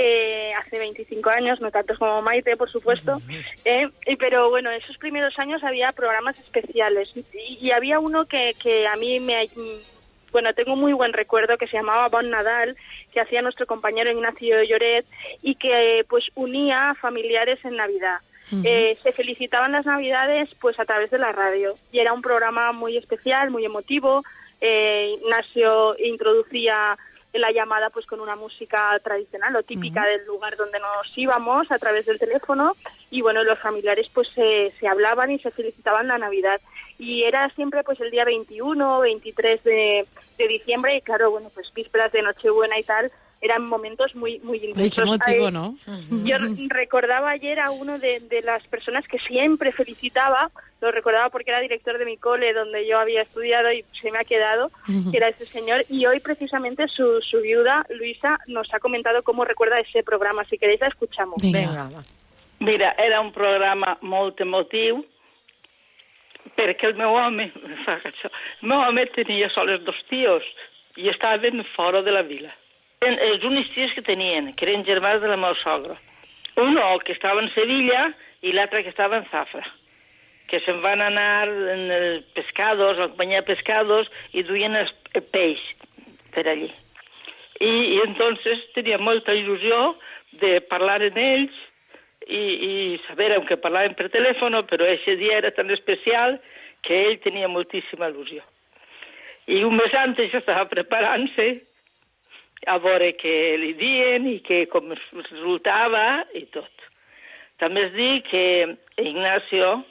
eh, 0.00 0.52
hace 0.54 0.78
25 0.78 1.30
años, 1.30 1.60
no 1.60 1.70
tantos 1.70 1.98
como 1.98 2.22
Maite, 2.22 2.56
por 2.56 2.70
supuesto, 2.70 3.18
eh, 3.64 3.88
pero 4.18 4.48
bueno, 4.50 4.70
esos 4.70 4.96
primeros 4.98 5.38
años 5.38 5.64
había 5.64 5.92
programas 5.92 6.38
especiales. 6.38 7.10
Y, 7.14 7.58
y 7.60 7.70
había 7.72 7.98
uno 7.98 8.26
que, 8.26 8.54
que 8.62 8.86
a 8.86 8.96
mí 8.96 9.20
me... 9.20 9.48
Bueno, 10.30 10.52
tengo 10.52 10.76
muy 10.76 10.92
buen 10.92 11.14
recuerdo 11.14 11.56
que 11.56 11.66
se 11.66 11.78
llamaba 11.78 12.08
Bon 12.08 12.28
Nadal, 12.28 12.76
que 13.12 13.20
hacía 13.20 13.40
nuestro 13.40 13.66
compañero 13.66 14.12
Ignacio 14.12 14.62
Lloret 14.62 15.06
y 15.40 15.54
que 15.54 16.04
pues 16.06 16.26
unía 16.34 16.90
a 16.90 16.94
familiares 16.94 17.64
en 17.64 17.76
Navidad. 17.76 18.18
Eh, 18.64 18.96
se 19.02 19.12
felicitaban 19.12 19.72
las 19.72 19.84
Navidades 19.84 20.48
pues 20.60 20.78
a 20.80 20.84
través 20.84 21.10
de 21.10 21.18
la 21.18 21.32
radio. 21.32 21.74
Y 21.92 21.98
era 21.98 22.12
un 22.12 22.22
programa 22.22 22.72
muy 22.72 22.96
especial, 22.96 23.50
muy 23.50 23.64
emotivo. 23.64 24.22
Eh, 24.60 25.16
Ignacio 25.20 25.94
introducía 25.98 26.96
la 27.38 27.52
llamada 27.52 27.90
pues 27.90 28.06
con 28.06 28.20
una 28.20 28.36
música 28.36 28.98
tradicional 29.02 29.54
o 29.56 29.62
típica 29.62 30.04
del 30.04 30.26
lugar 30.26 30.56
donde 30.56 30.78
nos 30.80 31.16
íbamos 31.16 31.70
a 31.70 31.78
través 31.78 32.06
del 32.06 32.18
teléfono. 32.18 32.74
Y 33.10 33.22
bueno 33.22 33.44
los 33.44 33.58
familiares 33.58 34.08
pues 34.12 34.28
se, 34.28 34.72
se 34.78 34.88
hablaban 34.88 35.30
y 35.30 35.38
se 35.38 35.50
felicitaban 35.50 36.08
la 36.08 36.18
Navidad. 36.18 36.60
Y 36.98 37.22
era 37.22 37.48
siempre 37.50 37.84
pues 37.84 38.00
el 38.00 38.10
día 38.10 38.24
21 38.24 39.00
23 39.00 39.62
de, 39.64 40.06
de 40.36 40.48
diciembre. 40.48 40.96
Y 40.96 41.00
claro 41.02 41.30
bueno 41.30 41.50
pues 41.54 41.72
vísperas 41.72 42.12
de 42.12 42.22
Nochebuena 42.22 42.78
y 42.78 42.82
tal 42.82 43.10
eran 43.40 43.66
momentos 43.66 44.14
muy 44.14 44.40
muy 44.40 44.58
Ay, 44.58 44.68
intensos 44.70 45.04
qué 45.04 45.04
motivo, 45.04 45.46
Ay, 45.46 45.52
¿no? 45.52 45.76
yo 46.24 46.38
re- 46.38 46.54
recordaba 46.68 47.30
ayer 47.30 47.60
a 47.60 47.70
uno 47.70 47.98
de, 47.98 48.20
de 48.20 48.42
las 48.42 48.66
personas 48.66 49.06
que 49.06 49.18
siempre 49.20 49.70
felicitaba, 49.72 50.50
lo 50.80 50.90
recordaba 50.90 51.30
porque 51.30 51.50
era 51.50 51.60
director 51.60 51.98
de 51.98 52.04
mi 52.04 52.16
cole 52.16 52.52
donde 52.52 52.86
yo 52.86 52.98
había 52.98 53.22
estudiado 53.22 53.70
y 53.72 53.84
se 54.00 54.10
me 54.10 54.18
ha 54.18 54.24
quedado, 54.24 54.70
que 55.10 55.16
era 55.16 55.28
ese 55.28 55.46
señor, 55.46 55.84
y 55.88 56.06
hoy 56.06 56.20
precisamente 56.20 56.88
su, 56.88 57.20
su 57.22 57.40
viuda, 57.40 57.86
Luisa, 57.90 58.38
nos 58.46 58.72
ha 58.74 58.80
comentado 58.80 59.22
cómo 59.22 59.44
recuerda 59.44 59.78
ese 59.78 60.02
programa. 60.02 60.44
Si 60.44 60.58
queréis 60.58 60.80
la 60.80 60.88
escuchamos. 60.88 61.36
Mira, 62.60 62.90
era 62.98 63.20
un 63.20 63.30
programa 63.32 63.98
molt 64.02 64.40
emotiu 64.42 65.04
perquè 66.56 66.88
el 66.88 66.96
meu 66.98 67.14
home, 67.14 67.44
fa 67.84 67.98
això, 68.02 68.30
el 68.62 68.68
meu 68.70 68.80
home 68.82 69.04
tenia 69.14 69.46
sols 69.52 69.84
dos 69.86 70.00
tios 70.10 70.42
i 70.98 71.06
estaven 71.12 71.62
fora 71.76 72.02
de 72.02 72.10
la 72.10 72.22
vila. 72.26 72.50
Eren 73.00 73.18
els 73.30 73.44
únics 73.46 73.74
tios 73.74 73.92
que 73.94 74.02
tenien, 74.02 74.52
que 74.54 74.66
eren 74.66 74.86
germans 74.86 75.22
de 75.22 75.28
la 75.30 75.36
meva 75.38 75.54
sogra. 75.62 75.98
Uno 76.58 76.86
que 77.04 77.14
estava 77.14 77.42
en 77.42 77.52
Sevilla 77.54 78.08
i 78.42 78.52
l'altre 78.52 78.82
que 78.82 78.90
estava 78.90 79.20
en 79.20 79.28
Zafra 79.30 79.62
que 80.48 80.60
se'n 80.64 80.80
van 80.80 81.02
anar 81.04 81.46
en 81.48 81.90
els 81.92 82.28
pescados, 82.34 82.96
a 82.96 83.06
acompanyar 83.06 83.44
pescados, 83.44 84.08
i 84.32 84.42
duien 84.48 84.74
el, 84.80 84.88
el 85.12 85.24
peix 85.28 85.60
per 86.32 86.46
allí. 86.48 86.70
I, 87.60 87.68
I 87.68 87.98
entonces 88.06 88.62
tenia 88.74 88.98
molta 89.02 89.34
il·lusió 89.36 89.92
de 90.40 90.58
parlar 90.70 91.02
en 91.04 91.18
ells 91.20 91.58
i, 92.26 92.40
i 92.40 92.72
saber, 93.06 93.34
aunque 93.36 93.60
parlaven 93.60 93.96
per 93.98 94.08
telèfon, 94.14 94.56
però 94.70 94.88
aquest 94.88 95.20
dia 95.20 95.36
era 95.42 95.52
tan 95.52 95.70
especial 95.74 96.38
que 96.86 96.96
ell 97.10 97.18
tenia 97.20 97.50
moltíssima 97.52 98.08
il·lusió. 98.08 98.40
I 99.48 99.62
un 99.68 99.76
mes 99.76 99.94
antes 100.00 100.32
ja 100.32 100.40
estava 100.40 100.64
preparant-se 100.70 101.48
a 102.66 102.78
veure 102.82 103.12
què 103.18 103.34
li 103.60 103.74
dien 103.78 104.26
i 104.26 104.38
que 104.44 104.66
com 104.72 104.90
resultava 104.90 106.24
i 106.34 106.46
tot. 106.54 106.70
També 107.58 107.88
es 107.88 107.94
diu 107.94 108.20
que 108.26 108.44
Ignacio, 109.02 109.84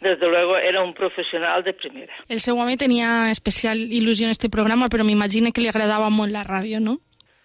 desde 0.00 0.28
luego, 0.28 0.56
era 0.56 0.82
un 0.82 0.94
professional 0.94 1.64
de 1.64 1.72
primera. 1.74 2.14
El 2.28 2.40
seu 2.40 2.58
home 2.58 2.76
tenia 2.78 3.30
especial 3.30 3.78
il·lusió 3.78 4.26
en 4.26 4.34
este 4.34 4.48
programa, 4.48 4.88
però 4.88 5.04
m'imagino 5.04 5.50
que 5.52 5.62
li 5.62 5.70
agradava 5.70 6.10
molt 6.10 6.32
la 6.32 6.44
ràdio, 6.46 6.78
no? 6.80 6.98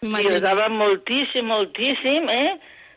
Li 0.03 0.21
agradava 0.21 0.69
moltíssim, 0.69 1.47
moltíssim, 1.49 2.29
eh? 2.29 2.53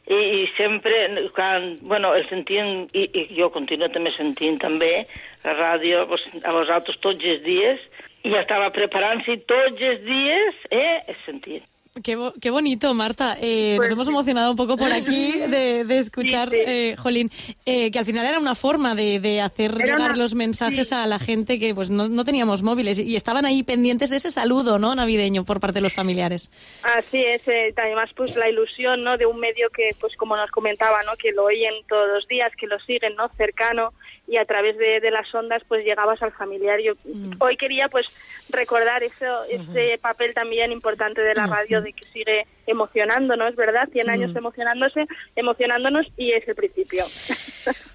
I, 0.06 0.14
i 0.14 0.42
sempre, 0.54 0.94
quan, 1.34 1.78
bueno, 1.82 2.12
el 2.14 2.28
sentien, 2.28 2.84
i, 2.94 3.08
i 3.10 3.22
jo 3.34 3.48
continuo 3.54 3.88
també 3.90 4.12
sentint 4.14 4.60
també 4.62 5.06
la 5.42 5.54
ràdio 5.56 6.04
a 6.04 6.52
vosaltres 6.54 7.00
tots 7.02 7.24
els 7.24 7.42
dies, 7.42 7.80
i 8.24 8.34
estava 8.34 8.70
preparant-se 8.72 9.36
tots 9.46 9.80
els 9.80 10.04
dies, 10.04 10.54
eh? 10.70 11.00
El 11.08 11.16
sentien. 11.24 11.62
Qué, 12.04 12.14
bo- 12.14 12.34
qué 12.42 12.50
bonito, 12.50 12.92
Marta. 12.92 13.38
Eh, 13.40 13.72
Pues 13.78 13.88
nos 13.88 13.92
hemos 13.96 14.08
emocionado 14.08 14.50
un 14.50 14.56
poco 14.58 14.76
por 14.76 14.92
aquí 14.92 15.32
de, 15.38 15.82
de 15.84 15.96
escuchar, 15.96 16.50
Sí, 16.50 16.56
sí. 16.56 16.62
eh, 16.66 16.94
Jolín, 16.98 17.30
eh, 17.64 17.90
que 17.90 17.98
al 17.98 18.04
final 18.04 18.26
era 18.26 18.38
una 18.38 18.54
forma 18.54 18.94
de, 18.94 19.18
de 19.18 19.40
hacer 19.40 19.70
Era 19.76 19.84
llegar 19.96 20.10
una- 20.10 20.16
los 20.16 20.34
mensajes 20.34 20.88
sí. 20.88 20.94
a 20.94 21.06
la 21.06 21.18
gente 21.18 21.58
que 21.58 21.74
pues 21.74 21.88
no, 21.88 22.06
no 22.10 22.22
teníamos 22.26 22.62
móviles 22.62 22.98
y 22.98 23.16
estaban 23.16 23.46
ahí 23.46 23.62
pendientes 23.62 24.10
de 24.10 24.16
ese 24.16 24.30
saludo 24.30 24.78
no 24.78 24.94
navideño 24.94 25.46
por 25.46 25.58
parte 25.58 25.76
de 25.76 25.80
los 25.80 25.94
familiares. 25.94 26.50
Así 26.82 27.24
es, 27.24 27.48
eh, 27.48 27.72
además 27.74 28.10
pues 28.14 28.36
la 28.36 28.50
ilusión 28.50 29.02
no 29.02 29.16
de 29.16 29.24
un 29.24 29.40
medio 29.40 29.70
que 29.70 29.88
pues 29.98 30.14
como 30.16 30.36
nos 30.36 30.50
comentaba 30.50 31.02
no 31.04 31.16
que 31.16 31.32
lo 31.32 31.44
oyen 31.44 31.72
todos 31.88 32.08
los 32.12 32.28
días, 32.28 32.52
que 32.60 32.66
lo 32.66 32.78
siguen 32.80 33.14
no 33.16 33.30
cercano 33.38 33.94
y 34.26 34.38
a 34.38 34.44
través 34.44 34.76
de, 34.76 35.00
de 35.00 35.10
las 35.10 35.32
ondas 35.34 35.62
pues 35.68 35.84
llegabas 35.84 36.22
al 36.22 36.32
familiar. 36.32 36.80
Yo 36.80 36.94
hoy 37.38 37.56
quería 37.56 37.88
pues 37.88 38.08
recordar 38.50 39.02
eso 39.02 39.44
ese 39.44 39.98
papel 39.98 40.34
también 40.34 40.72
importante 40.72 41.20
de 41.22 41.34
la 41.34 41.46
radio 41.46 41.80
de 41.80 41.92
que 41.92 42.04
sigue 42.04 42.46
emocionándonos, 42.66 43.54
¿verdad? 43.56 43.88
100 43.92 44.10
años 44.10 44.30
Ujú. 44.30 44.38
emocionándose, 44.38 45.06
emocionándonos 45.34 46.06
y 46.16 46.32
es 46.32 46.46
el 46.48 46.54
principio. 46.54 47.04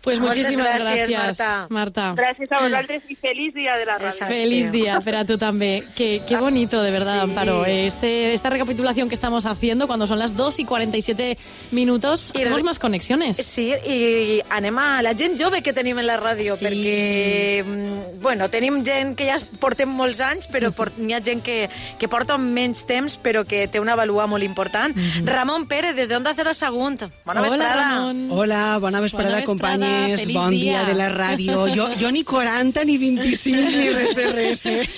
Pues 0.03 0.19
muchísimas 0.19 0.67
gracias, 0.84 1.10
gracias, 1.12 1.39
Marta. 1.39 1.67
Marta. 1.69 2.13
Gracias 2.17 2.51
a 2.51 2.57
vosotros 2.67 3.03
y 3.07 3.15
feliz 3.15 3.53
día 3.53 3.77
de 3.77 3.86
la 3.86 3.99
radio. 3.99 4.25
Feliz 4.27 4.71
día, 4.71 4.99
pero 5.05 5.23
tú 5.25 5.38
también. 5.38 5.86
Qué, 5.95 6.23
qué 6.27 6.38
bonito, 6.38 6.81
de 6.81 6.89
verdad, 6.89 7.13
Sí. 7.13 7.19
Amparo. 7.29 7.65
Este, 7.67 8.34
esta 8.34 8.49
recapitulación 8.49 9.07
que 9.10 9.13
estamos 9.15 9.45
haciendo 9.45 9.86
cuando 9.86 10.07
son 10.07 10.17
las 10.17 10.36
2 10.36 10.60
y 10.60 10.65
47 10.65 11.38
minutos, 11.69 12.31
tenemos 12.34 12.63
más 12.63 12.79
conexiones. 12.79 13.38
Sí, 13.38 13.73
i 13.86 14.41
anem 14.49 14.77
a 14.79 15.01
la 15.03 15.13
gent 15.13 15.38
jove 15.39 15.62
que 15.62 15.71
tenim 15.71 15.99
en 15.99 16.07
la 16.07 16.17
ràdio, 16.19 16.57
Sí. 16.57 16.65
perquè, 16.65 17.63
mm, 17.63 18.21
bueno, 18.21 18.49
tenim 18.49 18.84
gent 18.84 19.15
que 19.15 19.27
ja 19.29 19.38
portem 19.60 19.88
molts 19.89 20.19
anys, 20.19 20.49
però 20.49 20.71
por, 20.73 20.91
n'hi 20.97 21.13
ha 21.13 21.21
gent 21.21 21.43
que, 21.43 21.69
que 21.99 22.07
porta 22.10 22.38
menys 22.39 22.86
temps, 22.89 23.19
però 23.21 23.45
que 23.45 23.67
té 23.67 23.79
una 23.79 23.95
valua 23.95 24.25
molt 24.25 24.43
important. 24.43 24.61
Ramon 25.26 25.65
Pérez, 25.67 25.95
des 25.95 26.10
de 26.10 26.15
Onda 26.15 26.34
Cero 26.36 26.54
Sagunt. 26.54 27.00
Bona 27.26 27.41
Hola, 27.41 27.50
vesprada. 27.50 27.76
Ramon. 27.76 28.32
Hola, 28.32 28.78
bona 28.80 29.00
vesprada, 29.02 29.30
Bona 29.30 29.38
vesprada, 29.38 29.45
companyes. 29.45 30.19
feliç 30.21 30.36
bon 30.36 30.50
dia. 30.52 30.62
dia. 30.62 30.84
de 30.86 30.93
la 30.95 31.10
ràdio. 31.10 31.76
Jo, 31.76 31.88
jo 32.00 32.12
ni 32.12 32.24
40 32.24 32.86
ni 32.86 32.97
25 32.97 33.58
ni 33.58 33.89
res 33.97 34.15
de 34.15 34.32
res. 34.32 34.65
Eh? 34.65 34.89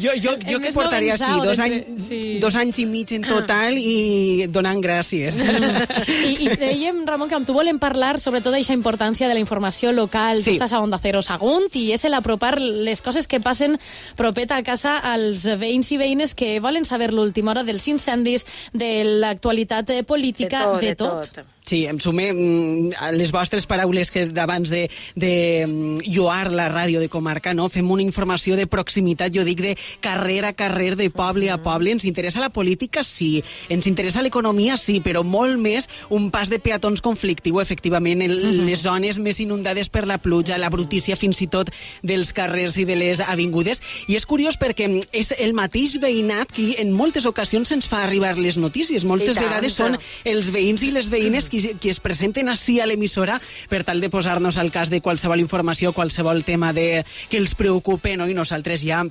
Jo, 0.00 0.12
jo, 0.20 0.36
jo 0.50 0.60
que 0.60 0.72
portaria 0.72 1.16
sí, 1.16 1.24
novençau 1.24 1.44
dos, 1.44 1.58
anys, 1.58 2.08
sí. 2.08 2.38
dos 2.40 2.54
anys 2.54 2.78
i 2.78 2.86
mig 2.86 3.12
en 3.12 3.22
total 3.22 3.78
i 3.78 4.46
donant 4.48 4.80
gràcies. 4.82 5.40
I, 5.40 6.34
i 6.46 6.48
dèiem, 6.56 7.04
Ramon, 7.06 7.28
que 7.28 7.38
amb 7.38 7.46
tu 7.46 7.54
volem 7.56 7.78
parlar 7.78 8.18
sobretot 8.18 8.52
d'aquesta 8.54 8.74
importància 8.74 9.28
de 9.28 9.34
la 9.34 9.40
informació 9.40 9.92
local. 9.92 10.38
Sí. 10.38 10.44
Tu 10.44 10.50
estàs 10.58 10.72
a 10.72 10.80
Onda 10.80 10.98
Cero 11.02 11.22
Sagunt 11.22 11.70
i 11.74 11.90
és 11.94 12.04
el 12.04 12.14
apropar 12.14 12.58
les 12.60 13.02
coses 13.02 13.28
que 13.28 13.40
passen 13.40 13.78
propeta 14.16 14.56
a 14.56 14.62
casa 14.66 14.98
als 14.98 15.44
veïns 15.60 15.90
i 15.92 15.98
veïnes 16.00 16.34
que 16.34 16.58
volen 16.60 16.84
saber 16.84 17.12
l'última 17.12 17.52
hora 17.52 17.64
dels 17.64 17.86
incendis, 17.88 18.46
de 18.72 19.03
l'actualitat 19.04 19.90
eh, 19.90 20.02
política, 20.02 20.64
de 20.80 20.94
tot. 20.94 21.44
Sí, 21.66 21.86
em 21.88 21.96
sume 21.98 22.26
mm, 22.34 22.90
a 23.00 23.08
les 23.16 23.30
vostres 23.32 23.64
paraules 23.64 24.10
que 24.12 24.26
d'abans 24.28 24.68
de, 24.68 24.82
de 25.16 25.64
mm, 25.64 26.02
lloar 26.12 26.50
la 26.52 26.66
ràdio 26.68 27.00
de 27.00 27.08
comarca, 27.08 27.54
no? 27.56 27.70
fem 27.72 27.88
una 27.90 28.04
informació 28.04 28.52
de 28.58 28.66
proximitat, 28.68 29.32
jo 29.32 29.46
dic 29.48 29.62
de 29.64 29.70
carrer 30.04 30.42
a 30.44 30.52
carrer, 30.52 30.90
de 31.00 31.08
poble 31.08 31.48
a 31.48 31.56
poble. 31.64 31.94
Ens 31.94 32.04
interessa 32.04 32.42
la 32.42 32.50
política? 32.52 33.00
Sí. 33.02 33.42
Ens 33.72 33.88
interessa 33.88 34.20
l'economia? 34.20 34.76
Sí, 34.76 34.98
però 35.00 35.22
molt 35.24 35.56
més 35.56 35.88
un 36.12 36.28
pas 36.30 36.52
de 36.52 36.58
peatons 36.60 37.00
conflictiu, 37.00 37.62
efectivament, 37.62 38.20
en 38.20 38.34
Mhm. 38.34 38.66
les 38.68 38.82
zones 38.84 39.18
més 39.18 39.40
inundades 39.40 39.88
per 39.88 40.06
la 40.06 40.18
pluja, 40.18 40.58
la 40.58 40.68
brutícia 40.68 41.16
fins 41.16 41.40
i 41.40 41.46
tot 41.46 41.70
dels 42.02 42.34
carrers 42.34 42.76
i 42.76 42.84
de 42.84 42.96
les 42.96 43.20
avingudes. 43.20 43.80
I 44.06 44.16
és 44.16 44.26
curiós 44.26 44.58
perquè 44.60 44.90
és 45.12 45.32
el 45.38 45.54
mateix 45.54 45.96
veïnat 45.98 46.52
qui 46.52 46.74
en 46.78 46.92
moltes 46.92 47.24
ocasions 47.24 47.72
ens 47.72 47.88
fa 47.88 48.02
arribar 48.04 48.36
les 48.36 48.58
notícies. 48.58 49.04
Moltes 49.04 49.36
vegades 49.40 49.72
són 49.72 49.96
els 50.24 50.50
veïns 50.52 50.82
i 50.82 50.90
les 50.90 51.08
veïnes 51.08 51.48
qui, 51.54 51.74
qui 51.78 51.92
es 51.92 52.00
presenten 52.02 52.50
així 52.50 52.80
a 52.80 52.88
l'emissora 52.88 53.38
per 53.70 53.84
tal 53.86 54.02
de 54.02 54.10
posar-nos 54.10 54.58
al 54.58 54.72
cas 54.74 54.90
de 54.90 55.02
qualsevol 55.04 55.42
informació, 55.42 55.92
qualsevol 55.94 56.44
tema 56.44 56.72
de, 56.72 57.04
que 57.30 57.38
els 57.38 57.54
preocupe, 57.58 58.16
no? 58.16 58.28
i 58.28 58.34
nosaltres 58.34 58.82
ja 58.84 59.04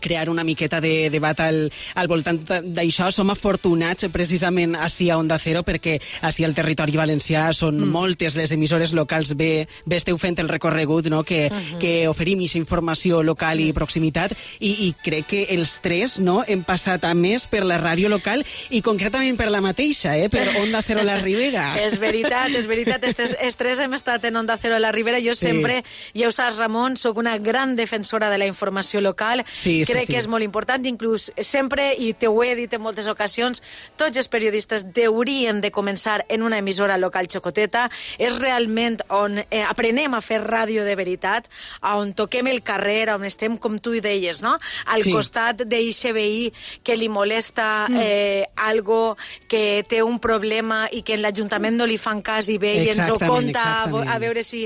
crear 0.00 0.28
una 0.30 0.44
miqueta 0.44 0.80
de 0.80 1.10
debat 1.10 1.40
al, 1.40 1.70
al 1.94 2.08
voltant 2.08 2.40
d'això. 2.64 3.10
Som 3.14 3.30
afortunats 3.30 4.08
precisament 4.12 4.74
així 4.74 5.10
a 5.10 5.18
Onda 5.18 5.38
Cero 5.38 5.62
perquè 5.66 5.98
així 6.26 6.44
al 6.44 6.54
territori 6.54 6.96
valencià 6.96 7.48
són 7.52 7.78
mm. 7.78 7.92
moltes 7.92 8.36
les 8.36 8.52
emissores 8.52 8.92
locals 8.96 9.34
bé, 9.36 9.68
bé 9.84 10.00
esteu 10.00 10.18
fent 10.18 10.38
el 10.42 10.48
recorregut 10.48 11.06
no? 11.10 11.22
que, 11.24 11.48
uh 11.50 11.56
-huh. 11.56 11.78
que 11.78 12.08
oferim 12.08 12.40
aquesta 12.46 12.58
informació 12.58 13.22
local 13.22 13.60
i 13.60 13.72
proximitat 13.72 14.32
i, 14.60 14.70
i 14.86 14.94
crec 15.02 15.26
que 15.26 15.42
els 15.54 15.78
tres 15.82 16.18
no, 16.20 16.42
hem 16.46 16.62
passat 16.64 17.04
a 17.04 17.14
més 17.14 17.46
per 17.46 17.64
la 17.64 17.78
ràdio 17.80 18.08
local 18.08 18.44
i 18.70 18.82
concretament 18.82 19.36
per 19.36 19.50
la 19.50 19.60
mateixa, 19.60 20.16
eh? 20.16 20.28
per 20.28 20.44
Onda 20.62 20.82
Cero 20.82 21.02
la 21.04 21.18
Ribera. 21.20 21.74
és 21.86 21.98
veritat, 21.98 22.50
és 22.54 22.66
veritat. 22.66 23.04
Els 23.04 23.16
tres, 23.16 23.36
els 23.40 23.56
tres 23.56 23.80
hem 23.82 23.94
estat 23.94 24.24
en 24.24 24.36
Onda 24.36 24.56
Cero 24.60 24.78
la 24.78 24.92
Ribera. 24.92 25.20
Jo 25.20 25.34
sí. 25.34 25.48
sempre, 25.48 25.82
ja 26.14 26.28
ho 26.28 26.34
saps, 26.34 26.58
Ramon, 26.60 26.96
sóc 26.96 27.18
una 27.18 27.36
gran 27.38 27.76
defensora 27.76 28.30
de 28.30 28.38
la 28.38 28.46
informació 28.46 29.00
local. 29.00 29.44
Sí, 29.52 29.80
crec 29.86 30.04
sí, 30.04 30.06
sí. 30.06 30.12
que 30.12 30.20
és 30.20 30.28
molt 30.30 30.44
important, 30.44 30.84
inclús 30.86 31.30
sempre, 31.40 31.92
i 31.94 32.12
te 32.14 32.28
ho 32.28 32.42
he 32.44 32.54
dit 32.58 32.72
en 32.76 32.82
moltes 32.82 33.08
ocasions, 33.08 33.62
tots 33.96 34.16
els 34.18 34.28
periodistes 34.28 34.88
deurien 34.96 35.60
de 35.60 35.72
començar 35.72 36.24
en 36.28 36.42
una 36.42 36.58
emissora 36.58 36.98
local 36.98 37.28
xocoteta. 37.32 37.86
És 38.18 38.38
realment 38.42 39.00
on 39.08 39.38
eh, 39.38 39.62
aprenem 39.64 40.14
a 40.14 40.22
fer 40.24 40.40
ràdio 40.44 40.84
de 40.84 40.96
veritat, 40.98 41.48
on 41.94 42.12
toquem 42.16 42.50
el 42.52 42.62
carrer, 42.66 43.08
on 43.14 43.24
estem, 43.24 43.56
com 43.58 43.78
tu 43.78 43.96
deies, 44.00 44.42
no? 44.42 44.56
al 44.86 45.02
Sí. 45.06 45.12
costat 45.12 45.62
d'eixe 45.68 46.12
veí 46.12 46.52
que 46.82 46.96
li 46.96 47.08
molesta 47.08 47.86
eh, 48.00 48.44
algo, 48.56 49.16
que 49.48 49.84
té 49.88 50.02
un 50.02 50.18
problema 50.18 50.86
i 50.92 51.02
que 51.06 51.14
en 51.14 51.22
l'Ajuntament 51.22 51.76
no 51.76 51.86
li 51.86 51.98
fan 51.98 52.22
cas 52.26 52.48
i 52.48 52.58
ve 52.58 52.72
i 52.84 52.88
ens 52.90 53.08
ho 53.10 53.18
conta 53.18 53.62
a, 53.62 53.84
exactament. 53.86 54.10
a 54.10 54.18
veure 54.18 54.42
si 54.42 54.64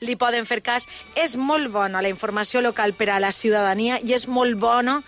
li 0.00 0.16
poden 0.16 0.46
fer 0.48 0.62
cas. 0.62 0.88
És 1.18 1.36
molt 1.36 1.70
bona 1.72 2.02
la 2.02 2.08
informació 2.12 2.62
local 2.64 2.94
per 2.94 3.10
a 3.10 3.20
la 3.20 3.32
ciutadania 3.32 3.98
i 4.02 4.14
és 4.16 4.26
molt 4.28 4.56
bono 4.62 5.02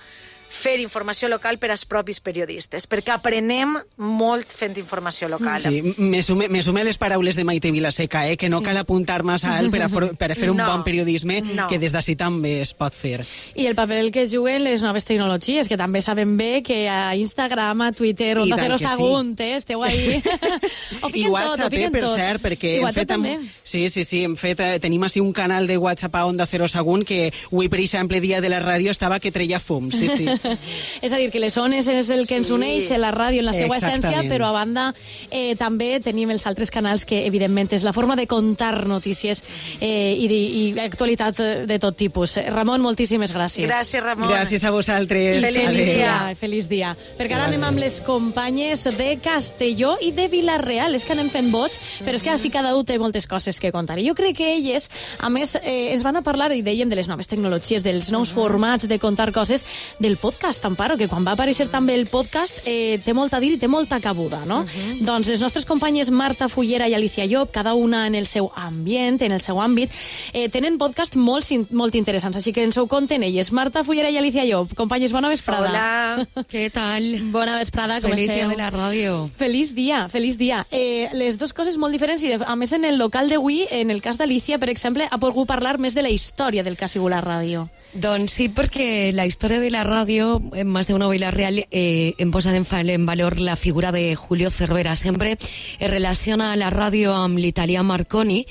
fer 0.54 0.78
informació 0.80 1.28
local 1.28 1.58
per 1.58 1.72
als 1.74 1.82
propis 1.84 2.20
periodistes, 2.22 2.86
perquè 2.88 3.10
aprenem 3.16 3.74
molt 3.98 4.52
fent 4.54 4.76
informació 4.78 5.28
local. 5.28 5.62
Sí, 5.66 5.82
me 5.98 6.22
sume, 6.22 6.48
me 6.48 6.62
sume 6.62 6.84
les 6.86 6.96
paraules 6.98 7.34
de 7.36 7.44
Maite 7.44 7.72
Vilaseca, 7.74 8.28
eh, 8.30 8.36
que 8.36 8.48
no 8.48 8.60
Sí. 8.60 8.64
cal 8.66 8.76
apuntar 8.78 9.24
massa 9.24 9.58
alt 9.58 9.70
per 9.72 9.82
a, 9.82 9.88
for, 9.88 10.16
per 10.16 10.30
a 10.32 10.34
fer 10.36 10.50
un 10.50 10.56
No. 10.56 10.66
bon 10.70 10.84
periodisme, 10.84 11.40
No. 11.42 11.66
que 11.68 11.78
des 11.78 11.92
d'ací 11.92 12.14
també 12.16 12.60
es 12.62 12.72
pot 12.72 12.94
fer. 12.94 13.20
I 13.56 13.66
el 13.66 13.74
paper 13.74 14.10
que 14.12 14.28
juguen 14.28 14.62
les 14.64 14.82
noves 14.82 15.04
tecnologies, 15.04 15.66
que 15.68 15.76
també 15.76 16.00
sabem 16.00 16.36
bé 16.36 16.62
que 16.62 16.88
a 16.88 17.16
Instagram, 17.16 17.82
a 17.82 17.92
Twitter, 17.92 18.38
Onda 18.38 18.56
tant 18.56 18.66
Cero 18.66 18.74
que 18.78 18.84
sí. 18.84 18.90
Sagunt, 18.90 19.40
eh, 19.40 19.56
esteu 19.56 19.82
ahí. 19.82 20.22
ho 21.02 21.08
I 21.08 21.12
fiquen 21.12 21.24
tot, 21.24 21.32
WhatsApp, 21.32 21.66
ho 21.66 21.70
fiquen 21.70 21.88
eh, 21.88 21.90
per 21.90 22.00
tot. 22.00 22.16
cert, 22.16 22.42
perquè 22.42 22.72
I 22.72 22.76
hem 22.78 22.82
WhatsApp 22.84 23.08
fet... 23.08 23.10
amb- 23.10 23.26
també. 23.26 23.50
Sí, 23.64 23.88
sí, 23.90 24.04
sí, 24.04 24.22
hem 24.24 24.36
fet, 24.36 24.60
eh, 24.60 24.78
tenim 24.80 25.02
així 25.02 25.20
un 25.20 25.32
canal 25.32 25.66
de 25.66 25.76
WhatsApp 25.78 26.14
a 26.14 26.24
Onda 26.26 26.46
Cero 26.46 26.68
Sagunt 26.68 27.04
que 27.04 27.32
avui, 27.50 27.68
per 27.68 27.80
exemple, 27.80 28.20
dia 28.20 28.40
de 28.40 28.48
la 28.48 28.60
ràdio 28.62 28.90
estava 28.90 29.18
que 29.20 29.32
treia 29.32 29.58
fum, 29.60 29.90
sí, 29.90 30.08
sí. 30.08 30.26
és 31.04 31.12
a 31.12 31.16
dir, 31.20 31.30
que 31.32 31.40
les 31.42 31.56
ones 31.60 31.88
és 31.88 32.10
el 32.14 32.26
que 32.28 32.38
ens 32.40 32.50
uneix, 32.54 32.90
la 33.00 33.12
ràdio 33.14 33.42
en 33.42 33.48
la 33.48 33.54
seva 33.56 33.76
Exactament. 33.76 34.04
essència, 34.04 34.30
però 34.30 34.50
a 34.50 34.54
banda 34.56 34.86
eh, 35.30 35.54
també 35.58 35.98
tenim 36.04 36.30
els 36.34 36.46
altres 36.46 36.70
canals 36.74 37.04
que, 37.08 37.24
evidentment, 37.26 37.72
és 37.74 37.84
la 37.86 37.92
forma 37.96 38.16
de 38.16 38.26
contar 38.30 38.86
notícies 38.86 39.42
eh, 39.80 40.14
i, 40.18 40.28
de, 40.30 40.38
i 40.38 40.64
actualitat 40.84 41.40
de 41.68 41.78
tot 41.82 41.96
tipus. 41.96 42.36
Ramon, 42.52 42.82
moltíssimes 42.84 43.32
gràcies. 43.34 43.68
Gràcies, 43.68 44.02
Ramon. 44.04 44.30
Gràcies 44.32 44.64
a 44.64 44.72
vosaltres. 44.74 45.38
I 45.38 45.44
feliç 45.44 45.70
Adéu. 45.70 45.84
dia, 45.94 46.14
feliç 46.38 46.68
dia. 46.70 46.92
Perquè 47.18 47.36
ara 47.36 47.48
anem 47.48 47.64
amb 47.66 47.80
les 47.80 48.00
companyes 48.04 48.84
de 48.98 49.10
Castelló 49.24 49.94
i 50.02 50.12
de 50.14 50.28
Vilareal. 50.28 50.94
És 50.94 51.06
que 51.06 51.14
anem 51.16 51.30
fent 51.32 51.50
vots, 51.54 51.80
però 52.04 52.18
és 52.18 52.24
que 52.24 52.32
així 52.34 52.50
cada 52.54 52.74
un 52.76 52.84
té 52.86 52.98
moltes 53.00 53.26
coses 53.30 53.60
que 53.60 53.72
contar. 53.72 53.98
I 53.98 54.08
jo 54.08 54.14
crec 54.18 54.36
que 54.38 54.50
elles, 54.56 54.90
a 55.20 55.30
més, 55.32 55.56
eh, 55.62 55.92
ens 55.94 56.04
van 56.04 56.18
a 56.20 56.24
parlar, 56.26 56.52
i 56.52 56.62
dèiem, 56.62 56.90
de 56.90 56.98
les 56.98 57.08
noves 57.08 57.30
tecnologies, 57.30 57.84
dels 57.86 58.10
nous 58.12 58.32
formats 58.34 58.88
de 58.88 58.98
contar 58.98 59.30
coses, 59.32 59.64
del 59.98 60.16
podcast, 60.16 60.33
Amparo, 60.64 60.96
que 60.96 61.08
quan 61.08 61.24
va 61.26 61.34
aparèixer 61.34 61.66
també 61.70 61.94
el 61.94 62.06
podcast 62.10 62.58
eh, 62.64 62.98
té 63.04 63.12
molt 63.14 63.34
a 63.34 63.40
dir 63.40 63.52
i 63.54 63.58
té 63.60 63.68
molta 63.68 64.00
cabuda, 64.00 64.42
no? 64.48 64.62
Doncs 65.04 65.28
les 65.30 65.42
nostres 65.42 65.64
companyes 65.68 66.10
Marta 66.10 66.48
Fullera 66.48 66.88
i 66.88 66.94
Alicia 66.94 67.26
Llop, 67.26 67.52
cada 67.52 67.74
una 67.74 68.06
en 68.06 68.14
el 68.14 68.26
seu 68.26 68.50
ambient, 68.56 69.20
en 69.22 69.32
el 69.32 69.40
seu 69.40 69.60
àmbit, 69.62 69.92
eh, 70.32 70.48
tenen 70.48 70.78
podcast 70.78 71.16
molt, 71.16 71.46
molt 71.70 71.94
interessants, 71.94 72.36
així 72.36 72.52
que 72.52 72.64
ens 72.64 72.78
ho 72.78 72.86
conten 72.86 73.22
elles. 73.22 73.52
Marta 73.52 73.84
Fullera 73.84 74.10
i 74.10 74.18
Alicia 74.18 74.44
Llop, 74.48 74.74
companyes, 74.74 75.12
bona 75.12 75.28
vesprada. 75.28 75.70
Hola. 75.70 76.44
Què 76.50 76.66
tal? 76.74 77.08
Bona 77.32 77.58
vesprada, 77.60 78.00
com 78.00 78.10
Feliç 78.10 78.30
dia 78.30 78.44
esteu? 78.44 78.50
de 78.50 78.60
la 78.60 78.70
ràdio. 78.74 79.30
Feliç 79.36 79.74
dia, 79.76 80.08
feliç 80.08 80.38
dia. 80.40 80.64
Eh, 80.70 81.08
les 81.12 81.38
dues 81.38 81.52
coses 81.52 81.78
molt 81.78 81.92
diferents 81.94 82.22
i, 82.24 82.34
a 82.34 82.56
més, 82.56 82.72
en 82.72 82.84
el 82.84 82.98
local 82.98 83.28
d'avui, 83.30 83.64
en 83.70 83.90
el 83.94 84.02
cas 84.02 84.18
d'Alicia, 84.18 84.58
per 84.58 84.70
exemple, 84.72 85.08
ha 85.10 85.18
pogut 85.18 85.48
parlar 85.48 85.78
més 85.78 85.94
de 85.94 86.02
la 86.02 86.10
història 86.10 86.64
del 86.64 86.76
que 86.76 86.86
ha 86.86 86.92
sigut 86.92 87.12
la 87.12 87.22
ràdio. 87.24 87.68
Doncs 87.94 88.32
sí, 88.34 88.48
perquè 88.50 89.12
la 89.14 89.22
història 89.24 89.60
de 89.62 89.68
la 89.70 89.84
ràdio, 89.86 90.40
en 90.58 90.66
més 90.74 90.88
d'una 90.90 91.06
Vila 91.06 91.28
Real, 91.30 91.60
eh, 91.70 92.14
en, 92.18 92.32
fa- 92.32 92.80
en 92.80 93.06
valor 93.06 93.38
la 93.38 93.54
figura 93.54 93.92
de 93.92 94.16
Julio 94.16 94.50
Cervera. 94.50 94.96
Sempre 94.96 95.36
es 95.78 95.90
relaciona 95.90 96.56
la 96.56 96.70
ràdio 96.74 97.14
amb 97.14 97.38
l'italià 97.38 97.84
Marconi, 97.84 98.46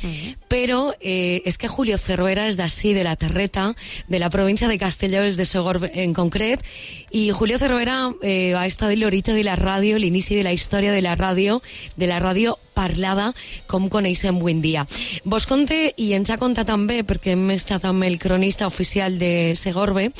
però 0.48 0.94
eh, 1.02 1.42
és 1.44 1.58
que 1.58 1.68
Julio 1.68 1.98
Cervera 1.98 2.48
és 2.48 2.56
d'ací, 2.56 2.94
de 2.94 3.04
la 3.04 3.18
Terreta, 3.18 3.74
de 4.08 4.20
la 4.20 4.30
província 4.30 4.70
de 4.70 4.78
Castelló, 4.80 5.26
és 5.28 5.36
de 5.36 5.44
Segor 5.44 5.90
en 5.92 6.14
concret, 6.14 6.64
i 7.12 7.30
Julio 7.32 7.60
Cervera 7.60 8.14
eh, 8.24 8.54
ha 8.56 8.66
estat 8.66 8.96
l'origen 8.96 9.36
de 9.36 9.44
la 9.44 9.58
ràdio, 9.60 10.00
l'inici 10.00 10.38
de 10.40 10.44
la 10.48 10.54
història 10.54 10.94
de 10.94 11.02
la 11.02 11.18
ràdio, 11.20 11.60
de 11.98 12.08
la 12.08 12.22
ràdio 12.24 12.56
parlada, 12.74 13.34
com 13.68 13.86
coneixem 13.92 14.40
avui 14.40 14.56
en 14.56 14.62
dia. 14.64 14.88
Vos 15.26 15.46
conte, 15.46 15.92
i 15.98 16.14
ens 16.16 16.32
ha 16.34 16.40
contat 16.42 16.66
també, 16.72 17.04
perquè 17.06 17.36
hem 17.36 17.52
estat 17.54 17.84
amb 17.86 18.02
el 18.08 18.16
cronista 18.18 18.66
oficial 18.66 19.20
de 19.20 19.33
Segorbe, 19.56 20.12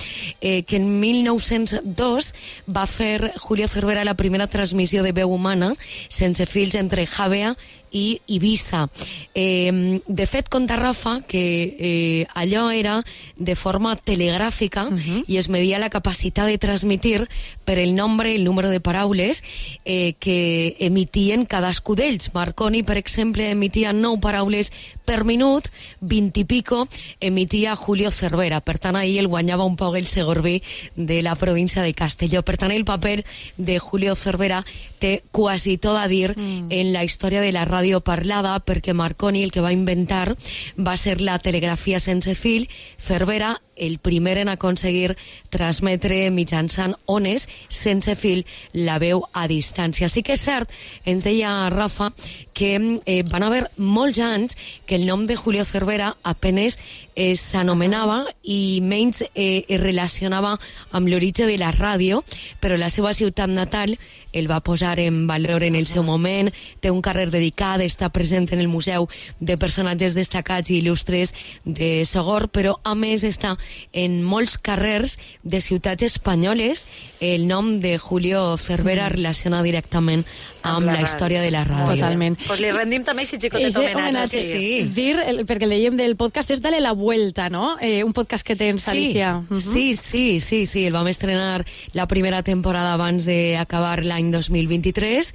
eh, 0.42 0.64
que 0.64 0.78
en 0.78 1.00
1902 1.00 2.34
va 2.68 2.86
fer 2.88 3.34
Julio 3.38 3.68
Cervera 3.68 4.04
la 4.04 4.18
primera 4.20 4.48
transmissió 4.48 5.04
de 5.04 5.14
veu 5.16 5.32
humana 5.32 5.74
sense 6.08 6.46
fils 6.46 6.76
entre 6.76 7.08
Javea 7.08 7.56
i 7.94 8.20
Ibiza. 8.28 8.90
Eh, 9.34 10.02
de 10.06 10.28
fet, 10.28 10.50
conta 10.50 10.76
Rafa 10.76 11.22
que 11.28 11.78
eh, 11.80 12.28
allò 12.34 12.70
era 12.74 13.04
de 13.38 13.56
forma 13.56 13.96
telegràfica 13.96 14.90
i 15.28 15.38
es 15.38 15.48
media 15.48 15.80
la 15.80 15.92
capacitat 15.94 16.50
de 16.50 16.58
transmitir 16.58 17.30
per 17.64 17.78
el 17.80 17.96
nombre, 17.96 18.36
el 18.36 18.44
número 18.44 18.70
de 18.70 18.82
paraules 18.82 19.44
eh, 19.86 20.16
que 20.20 20.76
emitien 20.80 21.46
cadascú 21.46 21.96
d'ells. 21.96 22.34
Marconi, 22.34 22.84
per 22.84 22.98
exemple, 22.98 23.50
emitia 23.52 23.94
9 23.94 24.20
paraules 24.20 24.74
per 25.06 25.24
minut, 25.24 25.70
20 26.02 26.42
i 26.42 26.46
pico 26.46 26.88
emitia 27.22 27.76
Julio 27.76 28.12
Cervera. 28.12 28.60
Per 28.62 28.80
tant, 28.80 28.98
ahir 28.98 29.20
el 29.22 29.30
guanyava 29.30 29.68
un 29.70 29.78
poc 29.78 29.98
el 30.00 30.08
Segorbí 30.08 30.62
de 30.96 31.22
la 31.22 31.36
província 31.36 31.84
de 31.84 31.94
Castelló. 31.94 32.42
Per 32.42 32.58
tant, 32.58 32.72
el 32.72 32.86
paper 32.86 33.24
de 33.58 33.78
Julio 33.80 34.16
Cervera 34.16 34.64
té 35.04 35.22
quasi 35.32 35.78
tot 35.78 35.98
a 36.00 36.08
dir 36.08 36.32
mm. 36.32 36.72
en 36.72 36.94
la 36.94 37.04
història 37.04 37.42
de 37.44 37.52
la 37.52 37.66
ràdio 37.68 37.83
parlada 38.06 38.56
perquè 38.64 38.94
Marconi 38.94 39.44
el 39.44 39.52
que 39.52 39.64
va 39.66 39.74
inventar 39.76 40.36
va 40.78 40.96
ser 40.98 41.20
la 41.22 41.40
telegrafia 41.40 42.00
sense 42.00 42.36
fil, 42.36 42.70
Cervera 42.98 43.58
el 43.86 44.00
primer 44.00 44.38
en 44.42 44.50
aconseguir 44.50 45.18
transmetre 45.54 46.30
mitjançant 46.32 46.96
ones 47.06 47.48
sense 47.70 48.16
fil 48.16 48.46
la 48.74 49.00
veu 49.04 49.26
a 49.34 49.48
distància. 49.52 50.10
Sí 50.10 50.24
que 50.24 50.38
és 50.38 50.44
cert, 50.44 50.72
ens 51.06 51.24
deia 51.24 51.70
Rafa, 51.74 52.12
que 52.54 52.76
eh, 53.06 53.22
van 53.30 53.44
haver 53.44 53.68
molts 53.78 54.20
anys 54.24 54.58
que 54.88 54.96
el 54.96 55.08
nom 55.08 55.28
de 55.28 55.36
Julio 55.36 55.66
Cervera 55.66 56.14
apenes 56.24 56.78
eh, 57.16 57.36
s'anomenava 57.36 58.26
i 58.44 58.82
menys 58.84 59.24
eh, 59.34 59.64
es 59.68 59.80
relacionava 59.82 60.58
amb 60.92 61.10
l'origen 61.10 61.50
de 61.50 61.58
la 61.58 61.72
ràdio, 61.74 62.22
però 62.62 62.78
la 62.78 62.92
seva 62.94 63.14
ciutat 63.14 63.50
natal 63.50 63.98
el 64.34 64.50
va 64.50 64.60
posar 64.66 65.00
en 65.00 65.28
valor 65.28 65.64
en 65.64 65.76
el 65.76 65.88
seu 65.88 66.04
moment, 66.04 66.50
té 66.82 66.92
un 66.92 67.02
carrer 67.06 67.30
dedicat, 67.32 67.82
està 67.86 68.10
present 68.10 68.50
en 68.52 68.60
el 68.60 68.68
Museu 68.68 69.08
de 69.40 69.58
Personatges 69.62 70.18
Destacats 70.18 70.72
i 70.74 70.82
Il·lustres 70.82 71.34
de 71.64 72.04
Segor, 72.10 72.50
però 72.50 72.80
a 72.84 72.96
més 72.98 73.24
està 73.24 73.56
en 73.94 74.22
molts 74.24 74.58
carrers 74.58 75.20
de 75.44 75.62
ciutats 75.62 76.04
espanyoles 76.04 76.86
el 77.20 77.48
nom 77.48 77.80
de 77.80 77.98
Julio 77.98 78.58
Cervera 78.58 79.08
Mm. 79.10 79.14
relaciona 79.14 79.64
directament 79.64 80.26
amb, 80.64 80.78
Amb 80.78 80.86
la 80.88 80.94
la, 80.94 81.02
història 81.02 81.42
de 81.42 81.52
la 81.52 81.66
ràdio. 81.66 81.96
Totalment. 81.96 82.38
Pues 82.48 82.60
li 82.62 82.72
rendim 82.72 83.04
també 83.04 83.26
si 83.26 83.38
xicotet 83.38 83.66
Eixe 83.68 83.80
homenatge. 83.80 84.40
homenatge, 84.40 84.90
dir, 84.96 85.18
el, 85.28 85.46
perquè 85.46 85.64
el 85.64 85.72
dèiem 85.72 85.98
del 85.98 86.16
podcast, 86.16 86.52
és 86.52 86.62
Dale 86.62 86.80
la 86.80 86.94
Vuelta, 86.94 87.50
no? 87.50 87.78
Eh, 87.82 88.04
un 88.04 88.14
podcast 88.14 88.46
que 88.48 88.56
tens, 88.56 88.84
Sí, 88.84 88.90
Alicia. 88.92 89.44
Mhm. 89.50 89.58
sí, 89.58 89.96
sí, 89.98 90.40
sí, 90.40 90.66
sí, 90.66 90.86
el 90.86 90.94
vam 90.94 91.08
estrenar 91.08 91.66
la 91.94 92.08
primera 92.08 92.44
temporada 92.44 92.94
abans 92.94 93.26
d'acabar 93.26 94.04
l'any 94.06 94.32
2023 94.32 95.34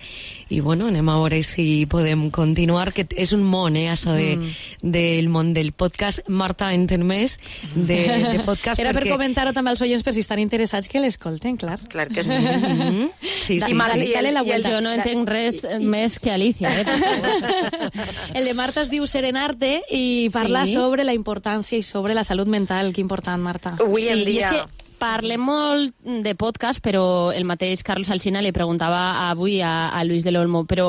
i 0.48 0.60
bueno, 0.60 0.86
anem 0.88 1.08
a 1.08 1.16
veure 1.18 1.42
si 1.42 1.84
podem 1.86 2.30
continuar, 2.30 2.92
que 2.94 3.06
és 3.16 3.32
un 3.32 3.42
món, 3.44 3.76
eh, 3.76 3.88
això 3.90 4.12
de, 4.14 4.36
Mm. 4.36 4.50
del 4.82 5.28
món 5.28 5.52
del 5.54 5.72
podcast. 5.72 6.20
Marta 6.28 6.72
entén 6.74 7.04
més 7.04 7.38
de, 7.74 7.96
de 8.22 8.40
podcast 8.44 8.80
Era 8.80 8.92
per 8.92 9.02
perquè... 9.04 9.12
comentar-ho 9.12 9.52
també 9.52 9.70
als 9.70 9.82
oients 9.82 10.02
per 10.04 10.14
si 10.14 10.20
estan 10.20 10.38
interessats 10.42 10.88
que 10.88 11.00
l'escolten, 11.00 11.56
clar. 11.56 11.78
Clar 11.88 12.08
que 12.08 12.22
sí. 12.22 12.34
Mhm. 12.34 13.10
Sí, 13.22 13.58
Da- 13.60 13.66
sí, 13.66 13.74
dale- 13.74 14.06
sí. 14.06 14.12
dale 14.12 14.32
la 14.32 14.40
I 14.42 14.42
el- 14.42 14.62
vuelta. 14.62 14.70
jo 14.74 14.80
no 14.80 14.92
entenc 14.92 15.28
res 15.28 15.62
més 15.80 16.18
que 16.18 16.30
Alicia, 16.30 16.68
eh? 16.80 16.84
El 18.34 18.44
de 18.44 18.54
Marta 18.54 18.82
es 18.82 18.90
diu 18.90 19.06
Serenarte 19.06 19.82
i 19.90 20.28
parla 20.32 20.66
Sí. 20.66 20.74
sobre 20.74 21.04
la 21.04 21.14
importància 21.14 21.78
i 21.78 21.82
sobre 21.82 22.14
la 22.14 22.24
salut 22.24 22.48
mental. 22.48 22.92
Que 22.92 23.00
important, 23.00 23.42
Marta. 23.42 23.76
Avui 23.80 24.08
en 24.08 24.14
Sí, 24.18 24.22
i 24.22 24.24
dia... 24.26 24.48
és 24.48 24.52
que 24.56 24.84
Parlem 24.98 25.38
molt 25.40 25.94
de 26.02 26.32
podcast, 26.34 26.80
però 26.82 27.30
el 27.32 27.44
mateix 27.46 27.84
Carlos 27.86 28.10
Alsina 28.10 28.40
li 28.42 28.50
preguntava 28.50 29.28
avui 29.30 29.60
a, 29.62 29.90
a 29.94 30.02
Luis 30.02 30.24
del 30.24 30.34
Olmo, 30.40 30.64
però 30.66 30.88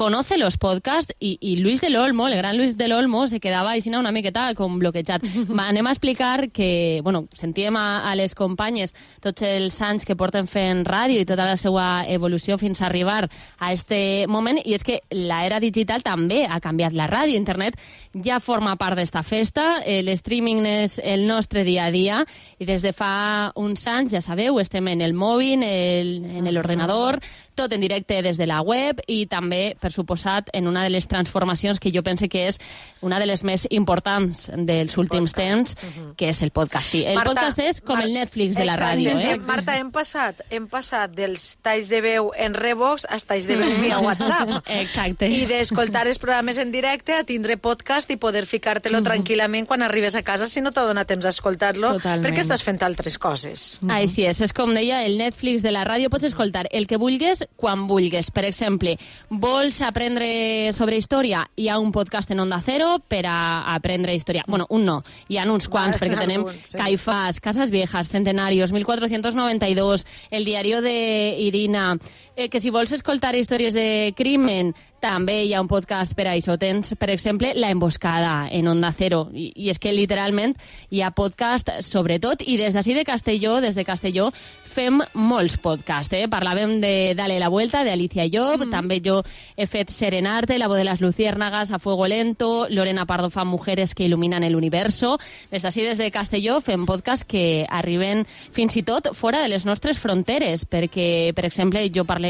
conoce 0.00 0.38
los 0.38 0.56
podcasts 0.56 1.14
y, 1.20 1.36
y 1.42 1.56
Luis 1.56 1.82
del 1.82 1.94
Olmo, 1.96 2.26
el 2.26 2.34
gran 2.34 2.56
Luis 2.56 2.78
del 2.78 2.92
Olmo, 2.92 3.26
se 3.26 3.38
quedava 3.38 3.74
així 3.76 3.90
una 3.92 4.08
miqueta 4.16 4.46
com 4.56 4.78
bloquejat. 4.80 5.26
Va, 5.52 5.66
anem 5.74 5.84
a 5.84 5.92
explicar 5.92 6.48
que, 6.56 7.02
bueno, 7.04 7.26
sentíem 7.36 7.76
a, 7.76 8.08
a 8.08 8.14
les 8.16 8.32
companyes 8.34 8.94
tots 9.20 9.44
els 9.44 9.76
anys 9.84 10.06
que 10.08 10.16
porten 10.16 10.48
fent 10.48 10.86
ràdio 10.88 11.20
i 11.20 11.26
tota 11.28 11.44
la 11.44 11.58
seva 11.60 12.06
evolució 12.08 12.56
fins 12.56 12.80
a 12.80 12.86
arribar 12.88 13.26
a 13.58 13.74
este 13.74 14.24
moment, 14.24 14.62
i 14.64 14.72
és 14.72 14.86
que 14.88 15.02
l'era 15.12 15.60
digital 15.60 16.00
també 16.00 16.46
ha 16.48 16.62
canviat 16.64 16.96
la 16.96 17.04
ràdio. 17.04 17.36
Internet 17.36 17.76
ja 18.24 18.40
forma 18.40 18.78
part 18.80 18.96
d'esta 18.96 19.20
festa, 19.20 19.82
el 19.84 20.08
streaming 20.16 20.64
és 20.64 20.96
el 21.04 21.26
nostre 21.28 21.60
dia 21.68 21.90
a 21.90 21.92
dia, 21.92 22.24
i 22.56 22.64
des 22.64 22.80
de 22.80 22.96
fa 22.96 23.52
uns 23.52 23.84
anys, 23.84 24.16
ja 24.16 24.24
sabeu, 24.24 24.64
estem 24.64 24.88
en 24.96 25.04
el 25.04 25.12
mòbil, 25.12 25.60
el, 25.60 26.16
en 26.40 26.48
l'ordenador, 26.54 27.20
tot 27.60 27.72
en 27.76 27.82
directe 27.84 28.22
des 28.24 28.38
de 28.40 28.46
la 28.48 28.62
web 28.64 29.00
i 29.06 29.26
també, 29.30 29.76
per 29.80 29.92
suposat, 29.92 30.48
en 30.56 30.66
una 30.70 30.82
de 30.86 30.90
les 30.90 31.06
transformacions 31.10 31.78
que 31.80 31.92
jo 31.92 32.02
pense 32.06 32.28
que 32.32 32.46
és 32.48 32.58
una 33.04 33.18
de 33.20 33.26
les 33.28 33.44
més 33.44 33.66
importants 33.70 34.46
dels 34.56 34.96
últims 35.00 35.34
temps, 35.36 35.76
que 36.16 36.30
és 36.32 36.40
el 36.42 36.50
podcast. 36.56 36.88
Sí, 36.90 37.02
el 37.04 37.18
Marta, 37.20 37.34
podcast 37.34 37.60
és 37.64 37.80
com 37.84 38.00
el 38.00 38.14
Netflix 38.16 38.56
de 38.56 38.64
la 38.68 38.76
ràdio. 38.80 39.16
Eh? 39.20 39.36
Marta, 39.44 39.76
hem 39.80 39.90
passat, 39.92 40.40
hem 40.50 40.66
passat 40.72 41.12
dels 41.16 41.56
talls 41.64 41.90
de 41.92 42.00
veu 42.04 42.30
en 42.36 42.54
Revox 42.56 43.06
als 43.10 43.26
talls 43.28 43.48
de 43.50 43.58
veu 43.60 43.70
via 43.82 44.00
WhatsApp. 44.06 44.56
Exacte. 44.80 45.28
I 45.28 45.44
d'escoltar 45.50 46.06
els 46.08 46.20
programes 46.22 46.58
en 46.62 46.72
directe 46.72 47.14
a 47.16 47.24
tindre 47.28 47.56
podcast 47.60 48.10
i 48.10 48.16
poder 48.20 48.46
ficar-te-lo 48.48 49.02
tranquil·lament 49.04 49.68
quan 49.68 49.82
arribes 49.86 50.16
a 50.16 50.22
casa 50.26 50.46
si 50.48 50.62
no 50.64 50.72
t'ha 50.72 50.86
donat 50.88 51.08
temps 51.10 51.26
a 51.26 51.32
escoltar-lo 51.34 51.94
Totalment. 51.98 52.24
perquè 52.26 52.44
estàs 52.44 52.64
fent 52.64 52.80
altres 52.86 53.18
coses. 53.20 53.78
Així 53.90 54.24
és, 54.28 54.40
és 54.40 54.52
com 54.56 54.72
deia 54.76 55.02
el 55.04 55.18
Netflix 55.20 55.64
de 55.66 55.72
la 55.74 55.84
ràdio, 55.84 56.10
pots 56.12 56.24
escoltar 56.28 56.66
el 56.70 56.86
que 56.86 56.96
vulguis 57.00 57.44
quan 57.56 57.86
vulguis. 57.88 58.30
Per 58.34 58.44
exemple, 58.48 58.96
vols 59.30 59.80
aprendre 59.86 60.72
sobre 60.76 60.98
història? 61.00 61.44
Hi 61.56 61.68
ha 61.68 61.78
un 61.78 61.92
podcast 61.92 62.30
en 62.30 62.40
Onda 62.40 62.60
Cero 62.64 62.96
per 63.06 63.24
a 63.28 63.74
aprendre 63.74 64.14
història. 64.16 64.44
Bueno, 64.48 64.66
un 64.70 64.86
no, 64.88 65.00
hi 65.28 65.38
ha 65.38 65.46
uns 65.50 65.68
quants, 65.68 65.98
perquè 66.00 66.18
tenem 66.24 66.46
alguns, 66.46 66.72
sí. 66.72 66.78
Caifás, 66.78 67.40
Casas 67.40 67.70
Viejas, 67.70 68.08
Centenarios, 68.08 68.72
1492, 68.72 70.06
El 70.30 70.44
diario 70.44 70.82
de 70.82 71.36
Irina... 71.38 71.98
Eh, 72.40 72.48
que 72.48 72.60
si 72.60 72.70
vols 72.72 72.94
escoltar 72.96 73.34
històries 73.36 73.74
de 73.76 74.14
crimen, 74.16 74.70
també 75.00 75.42
hi 75.44 75.52
ha 75.52 75.60
un 75.60 75.68
podcast 75.68 76.14
per 76.16 76.26
a 76.28 76.34
això. 76.36 76.54
Tens, 76.60 76.94
per 76.96 77.10
exemple, 77.12 77.50
La 77.56 77.68
Emboscada, 77.72 78.48
en 78.48 78.68
Onda 78.68 78.92
Cero. 78.96 79.26
I, 79.32 79.50
i 79.56 79.68
és 79.72 79.80
que, 79.80 79.92
literalment, 79.92 80.54
hi 80.88 81.02
ha 81.04 81.10
podcast 81.16 81.68
sobre 81.84 82.16
tot. 82.20 82.40
I 82.40 82.56
des 82.60 82.76
d'ací 82.76 82.94
de 82.96 83.04
Castelló, 83.04 83.58
des 83.60 83.76
de 83.76 83.84
Castelló, 83.84 84.30
fem 84.64 85.02
molts 85.12 85.58
podcasts. 85.60 86.16
Eh? 86.16 86.28
Parlàvem 86.32 86.78
de 86.80 86.92
Dale 87.16 87.36
la 87.40 87.50
Vuelta, 87.52 87.82
de 87.84 87.92
Alicia 87.92 88.24
Job. 88.32 88.64
Mm. 88.64 88.72
També 88.72 89.00
jo 89.04 89.18
he 89.56 89.68
fet 89.68 89.92
Serenarte, 89.92 90.58
La 90.60 90.68
voz 90.68 90.80
de 90.80 90.84
las 90.84 91.00
luciérnagas, 91.00 91.72
A 91.72 91.78
fuego 91.78 92.06
lento. 92.06 92.68
Lorena 92.70 93.04
Pardo 93.04 93.28
fa 93.28 93.44
Mujeres 93.44 93.94
que 93.94 94.04
il·luminen 94.08 94.44
el 94.44 94.56
universo. 94.56 95.18
Des 95.50 95.64
d'ací, 95.64 95.82
des 95.82 95.98
de 95.98 96.10
Castelló, 96.10 96.60
fem 96.60 96.84
podcasts 96.88 97.24
que 97.28 97.66
arriben 97.68 98.24
fins 98.52 98.76
i 98.76 98.82
tot 98.82 99.12
fora 99.12 99.42
de 99.42 99.48
les 99.52 99.68
nostres 99.68 99.98
fronteres. 99.98 100.64
Perquè, 100.64 101.34
per 101.36 101.44
exemple, 101.44 101.84
jo 101.92 102.08
parlé 102.08 102.29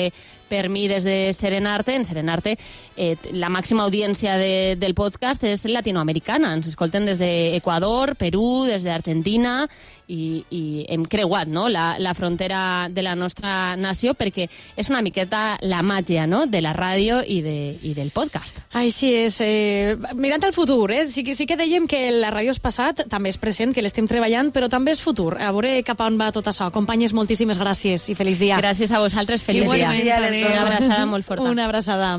per 0.50 0.68
mi 0.68 0.88
des 0.90 1.06
de 1.06 1.30
Serenarte. 1.36 1.94
En 1.94 2.04
Serenarte 2.04 2.56
eh, 2.96 3.14
la 3.36 3.52
màxima 3.52 3.86
audiència 3.86 4.36
de, 4.40 4.74
del 4.80 4.96
podcast 4.98 5.44
és 5.46 5.64
latinoamericana. 5.70 6.54
Ens 6.58 6.72
escolten 6.72 7.06
des 7.06 7.20
d'Equador, 7.22 8.16
Perú, 8.18 8.66
des 8.66 8.86
d'Argentina 8.86 9.62
i, 10.10 10.42
i 10.50 10.62
hem 10.90 11.04
creuat 11.06 11.48
no? 11.50 11.68
la, 11.70 11.94
la 12.02 12.14
frontera 12.14 12.88
de 12.90 13.04
la 13.06 13.14
nostra 13.14 13.76
nació 13.78 14.14
perquè 14.18 14.48
és 14.76 14.90
una 14.90 15.02
miqueta 15.06 15.56
la 15.62 15.82
màgia 15.86 16.26
no? 16.26 16.44
de 16.50 16.62
la 16.64 16.72
ràdio 16.74 17.20
i, 17.22 17.40
de, 17.44 17.56
i 17.86 17.94
del 17.94 18.10
podcast. 18.14 18.60
Així 18.76 19.12
és. 19.24 19.38
Eh, 19.44 19.94
mirant 20.18 20.44
al 20.46 20.54
futur, 20.56 20.90
eh? 20.92 21.04
sí, 21.10 21.24
que, 21.26 21.34
sí 21.38 21.46
que 21.46 21.58
dèiem 21.58 21.86
que 21.90 22.02
la 22.14 22.32
ràdio 22.34 22.54
és 22.54 22.62
passat, 22.62 23.04
també 23.10 23.30
és 23.32 23.38
present, 23.40 23.74
que 23.74 23.84
l'estem 23.84 24.08
treballant, 24.10 24.50
però 24.54 24.70
també 24.72 24.94
és 24.96 25.02
futur. 25.02 25.34
A 25.38 25.52
veure 25.54 25.76
cap 25.86 26.02
a 26.02 26.08
on 26.10 26.18
va 26.20 26.30
tot 26.34 26.50
això. 26.50 26.70
Companyes, 26.74 27.14
moltíssimes 27.16 27.60
gràcies 27.60 28.08
i 28.10 28.16
feliç 28.18 28.40
dia. 28.42 28.58
Gràcies 28.60 28.92
a 28.92 29.02
vosaltres, 29.02 29.44
feliç 29.46 29.70
dia. 29.70 30.18
adéu. 30.18 30.48
Una 30.50 30.66
abraçada 30.66 31.06
molt 31.06 31.26
forta. 31.26 31.46
Una 31.50 31.68
abraçada. 31.68 32.12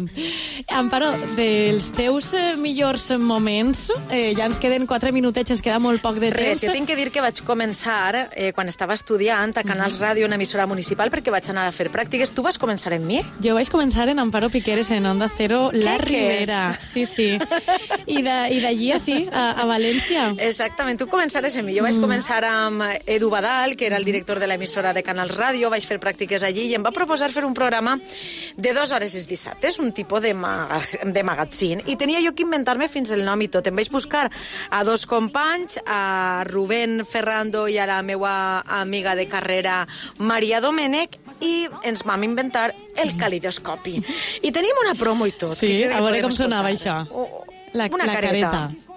Amparo, 0.71 1.11
dels 1.35 1.91
teus 1.97 2.31
eh, 2.37 2.55
millors 2.59 3.09
moments, 3.19 3.89
eh, 4.09 4.31
ja 4.37 4.47
ens 4.47 4.59
queden 4.61 4.87
quatre 4.87 5.11
minutets, 5.11 5.51
ens 5.51 5.63
queda 5.65 5.79
molt 5.83 6.03
poc 6.03 6.19
de 6.21 6.29
temps. 6.31 6.39
Res, 6.39 6.63
jo 6.63 6.75
tinc 6.75 6.87
que 6.89 6.97
dir 6.99 7.09
que 7.11 7.23
vaig 7.23 7.43
començar 7.47 7.80
eh, 7.85 8.51
quan 8.53 8.67
estava 8.69 8.93
estudiant 8.93 9.53
a 9.57 9.63
Canals 9.63 9.99
Ràdio, 10.01 10.25
una 10.25 10.35
emissora 10.35 10.67
municipal, 10.67 11.09
perquè 11.09 11.31
vaig 11.31 11.47
anar 11.49 11.67
a 11.67 11.71
fer 11.71 11.89
pràctiques. 11.91 12.31
Tu 12.33 12.43
vas 12.43 12.57
començar 12.61 12.93
en 12.93 13.05
mi? 13.05 13.21
Jo 13.41 13.55
vaig 13.55 13.69
començar 13.69 14.07
en 14.09 14.19
Amparo 14.19 14.49
Piqueres 14.49 14.91
en 14.91 15.05
Onda 15.05 15.29
Cero, 15.37 15.71
La 15.73 15.97
Què, 15.97 16.03
què 16.03 16.05
Ribera. 16.05 16.77
és? 16.79 16.87
Sí, 16.87 17.05
sí. 17.05 17.39
I 18.07 18.21
d'allí 18.21 18.91
així, 18.93 19.27
a, 19.31 19.61
a 19.61 19.65
València. 19.65 20.35
Exactament, 20.37 20.99
tu 20.99 21.07
començares 21.07 21.55
en 21.55 21.65
mi. 21.65 21.75
Jo 21.77 21.83
vaig 21.83 21.97
començar 22.01 22.43
amb 22.45 22.83
Edu 23.05 23.29
Badal, 23.33 23.75
que 23.75 23.87
era 23.87 23.97
el 23.97 24.05
director 24.05 24.39
de 24.39 24.47
l'emissora 24.47 24.93
de 24.93 25.03
Canals 25.03 25.35
Ràdio, 25.37 25.71
vaig 25.73 25.85
fer 25.87 25.99
pràctiques 26.01 26.43
allí 26.43 26.67
i 26.69 26.75
em 26.77 26.85
va 26.85 26.91
proposar 26.93 27.31
fer 27.33 27.45
un 27.45 27.55
programa 27.57 27.97
de 28.57 28.73
dues 28.73 28.91
hores 28.91 29.15
els 29.15 29.27
dissabtes, 29.27 29.79
un 29.79 29.91
tipus 29.91 30.21
de, 30.21 30.33
maga 30.33 30.79
de 31.03 31.23
magazín. 31.23 31.81
I 31.87 31.97
tenia 31.97 32.21
jo 32.21 32.35
que 32.35 32.43
inventar-me 32.45 32.87
fins 32.91 33.11
el 33.11 33.25
nom 33.25 33.41
i 33.41 33.49
tot. 33.51 33.67
Em 33.67 33.75
vaig 33.75 33.89
buscar 33.91 34.27
a 34.69 34.83
dos 34.87 35.05
companys, 35.09 35.79
a 35.87 36.43
Rubén 36.47 37.01
Ferrando 37.05 37.67
i 37.71 37.79
a 37.79 37.87
la 37.89 38.01
meva 38.05 38.61
amiga 38.81 39.15
de 39.15 39.27
carrera 39.31 39.85
Maria 40.19 40.61
Domènech, 40.63 41.17
i 41.41 41.65
ens 41.87 42.05
vam 42.05 42.23
inventar 42.23 42.69
el 43.01 43.15
calidoscopi. 43.17 43.97
I 44.45 44.51
tenim 44.53 44.83
una 44.83 44.93
promo 44.99 45.25
i 45.25 45.33
tot. 45.33 45.55
Sí, 45.57 45.73
a 45.87 46.01
veure 46.03 46.21
com 46.21 46.33
sonava 46.35 46.69
això. 46.69 47.01
La, 47.73 47.87
una 47.87 48.05
la 48.05 48.15
careta. 48.19 48.49
careta. 48.51 48.90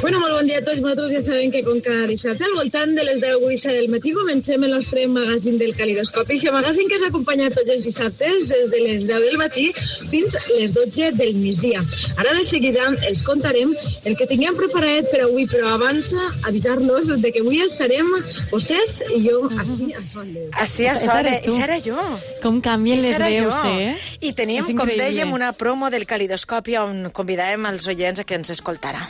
Bueno, 0.00 0.20
molt 0.20 0.34
bon 0.34 0.46
dia 0.46 0.58
a 0.58 0.64
tots. 0.64 0.80
Nosaltres 0.80 1.12
ja 1.14 1.20
sabem 1.24 1.50
que 1.52 1.62
com 1.64 1.78
cada 1.84 2.06
dissabte 2.08 2.44
al 2.44 2.54
voltant 2.56 2.92
de 2.96 3.04
les 3.06 3.20
10 3.22 3.44
8 3.48 3.72
del 3.72 3.88
matí 3.92 4.12
comencem 4.16 4.64
el 4.64 4.72
nostre 4.74 5.06
magazín 5.08 5.58
del 5.58 5.74
Calidoscopi. 5.76 6.36
I 6.36 6.50
magazín 6.52 6.88
que 6.88 6.96
us 6.96 7.06
acompanya 7.08 7.50
tots 7.50 7.70
els 7.72 7.84
dissabtes 7.84 8.48
des 8.48 8.70
de 8.72 8.80
les 8.82 9.06
10 9.08 9.24
del 9.28 9.38
matí 9.40 9.70
fins 10.10 10.36
les 10.58 10.74
12 10.74 11.12
del 11.16 11.34
migdia. 11.40 11.82
Ara 12.18 12.34
de 12.38 12.44
seguida 12.44 12.90
els 13.08 13.22
contarem 13.22 13.74
el 14.04 14.16
que 14.16 14.26
tinguem 14.28 14.56
preparat 14.56 15.08
per 15.10 15.22
avui, 15.24 15.46
però 15.48 15.74
abans 15.74 16.12
avisar-los 16.44 17.08
de 17.22 17.32
que 17.32 17.40
avui 17.44 17.62
estarem 17.64 18.08
vostès 18.52 19.02
i 19.14 19.22
jo 19.28 19.48
així 19.58 19.92
a 19.96 20.04
sol. 20.04 20.28
Així 20.52 20.88
a 20.88 20.94
tu. 20.94 21.08
això 21.08 21.58
era 21.64 21.80
jo. 21.80 21.96
Com 22.42 22.60
canvien 22.60 23.00
les 23.00 23.18
veus, 23.18 23.56
jo. 23.56 23.72
eh? 23.80 23.96
I 24.20 24.32
teníem, 24.36 24.64
com 24.76 24.88
dèiem, 24.88 25.32
una 25.32 25.52
promo 25.56 25.88
del 25.90 26.04
calidoscopi 26.06 26.53
on 26.54 27.10
convidàvem 27.10 27.66
els 27.66 27.86
oients 27.88 28.20
a 28.20 28.24
que 28.24 28.36
ens 28.38 28.50
escoltara. 28.50 29.00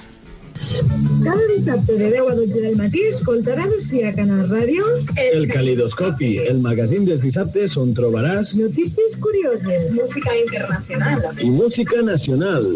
Cada 1.24 1.46
dissabte 1.50 1.96
de 1.98 2.10
10 2.10 2.30
a 2.30 2.34
12 2.36 2.60
del 2.62 2.76
matí 2.78 3.02
escoltaràs 3.10 3.72
així 3.76 4.02
a 4.06 4.12
Canal 4.14 4.46
Ràdio 4.48 4.86
El 5.20 5.48
Calidoscopi, 5.50 6.38
el 6.48 6.62
magazín 6.64 7.04
dels 7.08 7.20
dissabtes 7.20 7.76
on 7.76 7.92
trobaràs 7.98 8.54
notícies 8.56 9.16
curioses, 9.20 9.90
música 9.92 10.36
internacional, 10.40 11.24
i 11.40 11.50
música 11.50 12.02
nacional. 12.02 12.70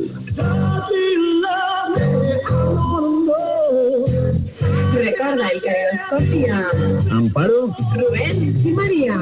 Recorda 5.09 5.49
el 5.49 5.61
calidoscopi 5.65 6.41
amb 6.53 7.13
Amparo, 7.19 7.61
Rubén 7.95 8.43
i 8.61 8.73
Maria. 8.77 9.15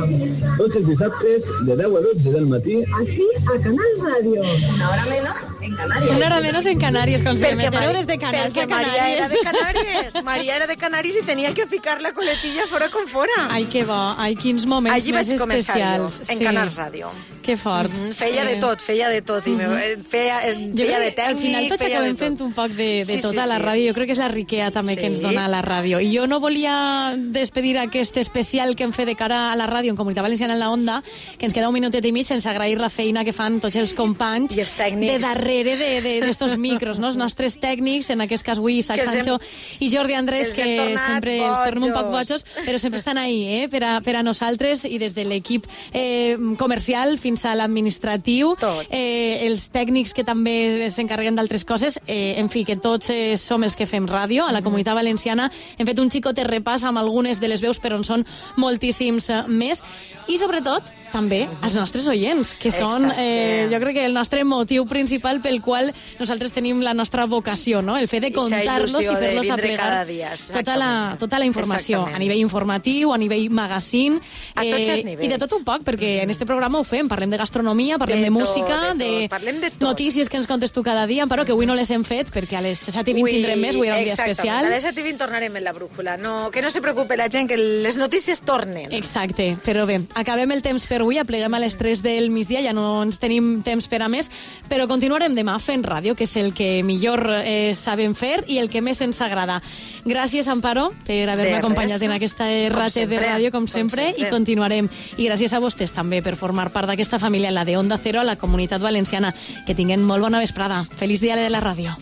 tots 0.59 0.79
els 0.81 0.89
dissabtes 0.89 1.51
de 1.69 1.77
10 1.81 1.95
a 2.01 2.01
12 2.07 2.33
del 2.37 2.49
matí 2.55 2.79
Així 3.01 3.27
a 3.55 3.59
Canal 3.67 3.93
Ràdio. 4.03 4.43
Una 4.75 4.91
hora 4.91 5.05
menos 5.13 5.56
en 5.67 5.77
Canàries. 5.77 6.17
Una 6.17 6.27
hora 6.27 6.41
menos 6.41 6.67
en 6.67 6.79
Canàries, 6.81 7.23
com 7.27 7.37
si 7.37 7.45
Perquè 7.45 7.71
Mari- 7.73 7.93
des 7.97 8.07
de 8.07 8.19
Canals 8.19 8.55
perquè 8.55 8.63
a 8.63 8.67
Maria 8.67 9.09
era 9.13 9.29
de 9.29 9.37
Canàries. 9.39 10.13
Canàries. 10.13 10.25
Maria 10.31 10.57
era 10.57 10.67
de 10.67 10.77
Canàries 10.77 11.17
i 11.21 11.25
tenia 11.27 11.53
que 11.55 11.67
ficar 11.67 12.01
la 12.03 12.13
coletilla 12.13 12.67
fora 12.71 12.89
com 12.91 13.07
fora. 13.07 13.49
Ai, 13.51 13.65
que 13.65 13.85
bo. 13.85 13.93
Ai, 14.17 14.35
quins 14.37 14.67
moments 14.67 14.97
Allí 14.97 15.13
més 15.13 15.31
especials. 15.31 16.21
jo, 16.27 16.33
en 16.33 16.39
Canals 16.45 16.77
Ràdio. 16.79 17.11
Que 17.43 17.57
fort. 17.57 17.91
Mm, 17.93 18.11
feia 18.11 18.45
de 18.45 18.55
Eh, 18.57 18.61
tot, 18.61 18.81
feia 18.83 19.09
de 19.09 19.21
tot. 19.23 19.47
I 19.47 19.51
me, 19.51 19.65
eh, 19.65 19.97
feia, 20.09 20.41
eh, 20.49 20.73
feia 20.77 20.99
de 20.99 21.15
que 21.15 21.23
al 21.23 21.37
final 21.37 21.63
tècnic, 21.63 21.69
tots 21.69 21.83
feia 21.83 21.89
de 21.89 21.95
acabem 21.97 22.17
tot. 22.17 22.27
fent 22.27 22.41
un 22.43 22.53
poc 22.53 22.71
de, 22.73 23.05
de 23.05 23.17
Sí, 23.17 23.19
tot 23.23 23.31
sí, 23.31 23.37
la 23.37 23.47
sí. 23.47 23.63
ràdio. 23.63 23.89
Jo 23.89 23.95
crec 23.95 24.07
que 24.07 24.13
és 24.13 24.19
la 24.19 24.29
riquea 24.29 24.71
també 24.73 24.97
que 24.97 25.07
ens 25.07 25.19
Sí. 25.19 25.25
dona 25.25 25.47
la 25.49 25.63
ràdio. 25.63 26.01
I 26.03 26.11
jo 26.17 26.27
no 26.27 26.41
volia 26.41 27.15
despedir 27.17 27.79
aquest 27.79 28.17
especial 28.17 28.75
que 28.75 28.83
hem 28.85 28.93
fet 28.93 29.07
de 29.07 29.15
cara 29.15 29.53
a 29.53 29.57
la 29.57 29.67
ràdio 29.69 29.91
en 29.91 29.97
Comunitat 29.97 30.23
Valenciana 30.23 30.55
en 30.55 30.61
la 30.61 30.71
Onda, 30.71 31.03
que 31.39 31.47
ens 31.47 31.55
queda 31.55 31.69
un 31.69 31.75
minutet 31.75 32.05
i 32.05 32.13
mig 32.13 32.27
sense 32.27 32.49
agrair 32.49 32.81
la 32.81 32.91
feina 32.91 33.25
que 33.25 33.33
fan 33.33 33.61
tots 33.61 33.77
els 33.77 33.93
companys 33.95 34.57
I 34.57 34.61
els 34.61 34.75
tècnics. 34.77 35.13
de 35.13 35.19
darrere 35.21 35.56
herede 35.61 36.01
de- 36.03 36.21
d'estos 36.21 36.57
micros, 36.59 36.99
no? 36.99 37.09
els 37.09 37.17
nostres 37.17 37.59
tècnics, 37.61 38.11
en 38.11 38.21
aquest 38.21 38.45
cas 38.45 38.59
avui 38.59 38.79
Isaac 38.79 39.01
Que 39.01 39.07
Sancho 39.07 39.39
i 39.81 39.91
Jordi 39.91 40.15
Andrés, 40.15 40.53
que 40.53 40.63
que 40.67 40.99
sempre 40.99 41.37
ens 41.39 41.59
tornem 41.65 41.85
un 41.85 41.93
poc 41.93 42.07
bojos. 42.11 42.29
bojos, 42.29 42.45
però 42.67 42.79
sempre 42.79 42.99
estan 42.99 43.19
ahí, 43.19 43.45
eh? 43.63 43.69
per, 43.69 43.83
a, 43.85 44.01
per 44.01 44.17
a 44.17 44.23
nosaltres 44.23 44.85
i 44.85 44.99
des 44.99 45.15
de 45.15 45.25
l'equip 45.25 45.67
eh, 45.93 46.37
comercial 46.59 47.19
fins 47.19 47.45
a 47.45 47.55
l'administratiu, 47.55 48.55
eh, 48.91 49.47
els 49.47 49.71
tècnics 49.71 50.13
que 50.15 50.25
també 50.25 50.89
s'encarreguen 50.91 51.37
d'altres 51.37 51.65
coses, 51.65 52.01
eh, 52.07 52.35
en 52.39 52.49
fi, 52.51 52.65
que 52.65 52.77
tots 52.77 53.11
eh, 53.11 53.37
som 53.37 53.63
els 53.65 53.77
que 53.77 53.87
fem 53.87 54.07
ràdio 54.07 54.47
a 54.47 54.53
la 54.53 54.63
Comunitat 54.63 54.95
Valenciana. 54.95 55.51
Hem 55.79 55.87
fet 55.87 55.99
un 56.03 56.11
xicotet 56.11 56.47
repàs 56.49 56.85
amb 56.85 56.99
algunes 56.99 57.41
de 57.41 57.49
les 57.49 57.61
veus, 57.63 57.79
però 57.81 57.97
en 57.97 58.05
són 58.05 58.25
moltíssims 58.57 59.31
eh, 59.31 59.43
més. 59.49 59.83
I 60.27 60.39
sobretot, 60.41 60.89
també, 61.13 61.45
els 61.63 61.77
nostres 61.79 62.09
oients, 62.11 62.55
que 62.59 62.73
són, 62.75 63.11
eh, 63.17 63.69
jo 63.71 63.79
crec 63.81 63.95
que 64.01 64.05
el 64.09 64.15
nostre 64.17 64.43
motiu 64.45 64.85
principal 64.91 65.41
pel 65.47 65.61
qual 65.63 65.93
nosaltres 66.19 66.53
tenim 66.57 66.83
la 66.83 66.93
nostra 66.99 67.27
vocació, 67.31 67.81
no? 67.87 67.97
el 67.97 68.09
fet 68.11 68.27
de 68.27 68.33
contar-los 68.35 68.99
i 69.01 69.07
de 69.07 69.17
fer-los 69.17 69.51
aplegar 69.55 69.87
cada 69.93 70.05
dia, 70.09 70.33
tota 70.53 70.77
la, 70.77 70.91
tota 71.21 71.39
la 71.39 71.47
informació, 71.47 72.01
Exactament. 72.03 72.17
a 72.17 72.25
nivell 72.25 72.43
informatiu, 72.43 73.13
a 73.15 73.19
nivell 73.23 73.47
magazine, 73.55 74.19
A 74.57 74.65
tots 74.67 74.89
els 74.89 75.01
i 75.01 75.05
nivells. 75.13 75.33
de 75.35 75.39
tot 75.39 75.53
un 75.59 75.65
poc, 75.65 75.85
perquè 75.87 76.23
en 76.25 76.31
este 76.35 76.47
programa 76.49 76.81
ho 76.81 76.85
fem, 76.85 77.09
parlem 77.09 77.31
de 77.31 77.39
gastronomia, 77.39 77.99
parlem 78.03 78.19
de, 78.25 78.27
De 78.27 78.31
música, 78.35 78.81
tot, 78.91 78.99
de 78.99 79.05
de, 79.05 79.21
tot. 79.27 79.31
Parlem 79.37 79.61
de 79.63 79.71
tot. 79.71 79.83
notícies 79.87 80.29
que 80.29 80.37
ens 80.41 80.47
contes 80.51 80.73
tu 80.73 80.83
cada 80.83 81.07
dia, 81.07 81.27
però 81.31 81.45
que 81.47 81.53
avui 81.53 81.67
no 81.69 81.75
les 81.79 81.91
hem 81.95 82.03
fet, 82.05 82.33
perquè 82.35 82.57
a 82.59 82.63
les 82.65 82.81
7 82.81 83.11
i 83.13 83.15
20 83.15 83.31
tindrem 83.37 83.61
més, 83.63 83.77
avui 83.77 83.87
era 83.91 83.99
un 84.01 84.05
dia 84.09 84.17
especial. 84.17 84.65
A 84.67 84.73
les 84.73 84.83
7 84.83 85.01
i 85.01 85.05
20 85.05 85.19
tornarem 85.21 85.55
en 85.61 85.65
la 85.65 85.73
brújula. 85.77 86.17
No, 86.17 86.51
que 86.51 86.63
no 86.65 86.71
se 86.75 86.81
preocupe 86.83 87.17
la 87.17 87.29
gent, 87.31 87.47
que 87.49 87.57
les 87.57 87.97
notícies 88.01 88.41
tornen. 88.43 88.91
Exacte, 88.93 89.53
però 89.65 89.87
bé, 89.87 90.01
acabem 90.19 90.51
el 90.57 90.63
temps 90.67 90.87
per 90.91 91.03
avui, 91.05 91.19
apleguem 91.23 91.55
a 91.55 91.61
les 91.63 91.77
3 91.77 92.03
del 92.03 92.31
migdia, 92.35 92.63
ja 92.65 92.73
no 92.75 93.03
ens 93.05 93.21
tenim 93.23 93.61
temps 93.63 93.87
per 93.93 94.03
a 94.03 94.09
més, 94.09 94.31
però 94.69 94.89
continuarem 94.89 95.36
demà 95.37 95.59
fent 95.61 95.85
ràdio, 95.85 96.15
que 96.17 96.25
és 96.25 96.35
el 96.41 96.53
que 96.57 96.83
millor 96.83 97.23
eh, 97.45 97.75
sabem 97.75 98.15
fer 98.17 98.45
i 98.49 98.59
el 98.59 98.69
que 98.73 98.83
més 98.83 99.01
ens 99.05 99.21
agrada. 99.21 99.61
Gràcies, 100.05 100.49
Amparo, 100.49 100.93
per 101.07 101.29
haver-me 101.29 101.59
acompanyat 101.61 102.01
res. 102.01 102.09
en 102.09 102.17
aquesta 102.17 102.49
Com 102.71 102.79
rate 102.79 103.07
de 103.07 103.21
ràdio, 103.21 103.51
com 103.53 103.67
com 103.67 103.69
sempre, 103.69 104.09
sempre. 104.11 104.27
i 104.27 104.31
continuarem. 104.31 104.89
I 105.17 105.29
gràcies 105.29 105.53
a 105.53 105.61
vostès 105.61 105.93
també 105.93 106.23
per 106.23 106.37
formar 106.37 106.71
part 106.73 106.89
d'aquesta 106.89 107.19
família, 107.19 107.51
la 107.51 107.65
de 107.65 107.77
Onda 107.77 107.99
Cero, 108.03 108.21
a 108.21 108.25
la 108.25 108.37
comunitat 108.37 108.81
valenciana. 108.81 109.35
Que 109.67 109.75
tinguin 109.75 110.03
molt 110.03 110.23
bona 110.23 110.39
vesprada. 110.39 110.85
Feliç 110.97 111.21
dia 111.21 111.37
de 111.37 111.49
la 111.51 111.61
ràdio. 111.61 111.97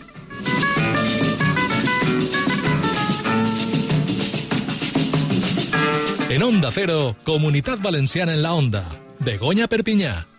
En 6.29 6.43
Onda 6.43 6.69
Cero, 6.71 7.15
Comunidad 7.23 7.79
Valenciana 7.79 8.33
en 8.33 8.41
la 8.41 8.53
Onda. 8.53 8.83
Begoña 9.19 9.67
Perpiñá. 9.67 10.27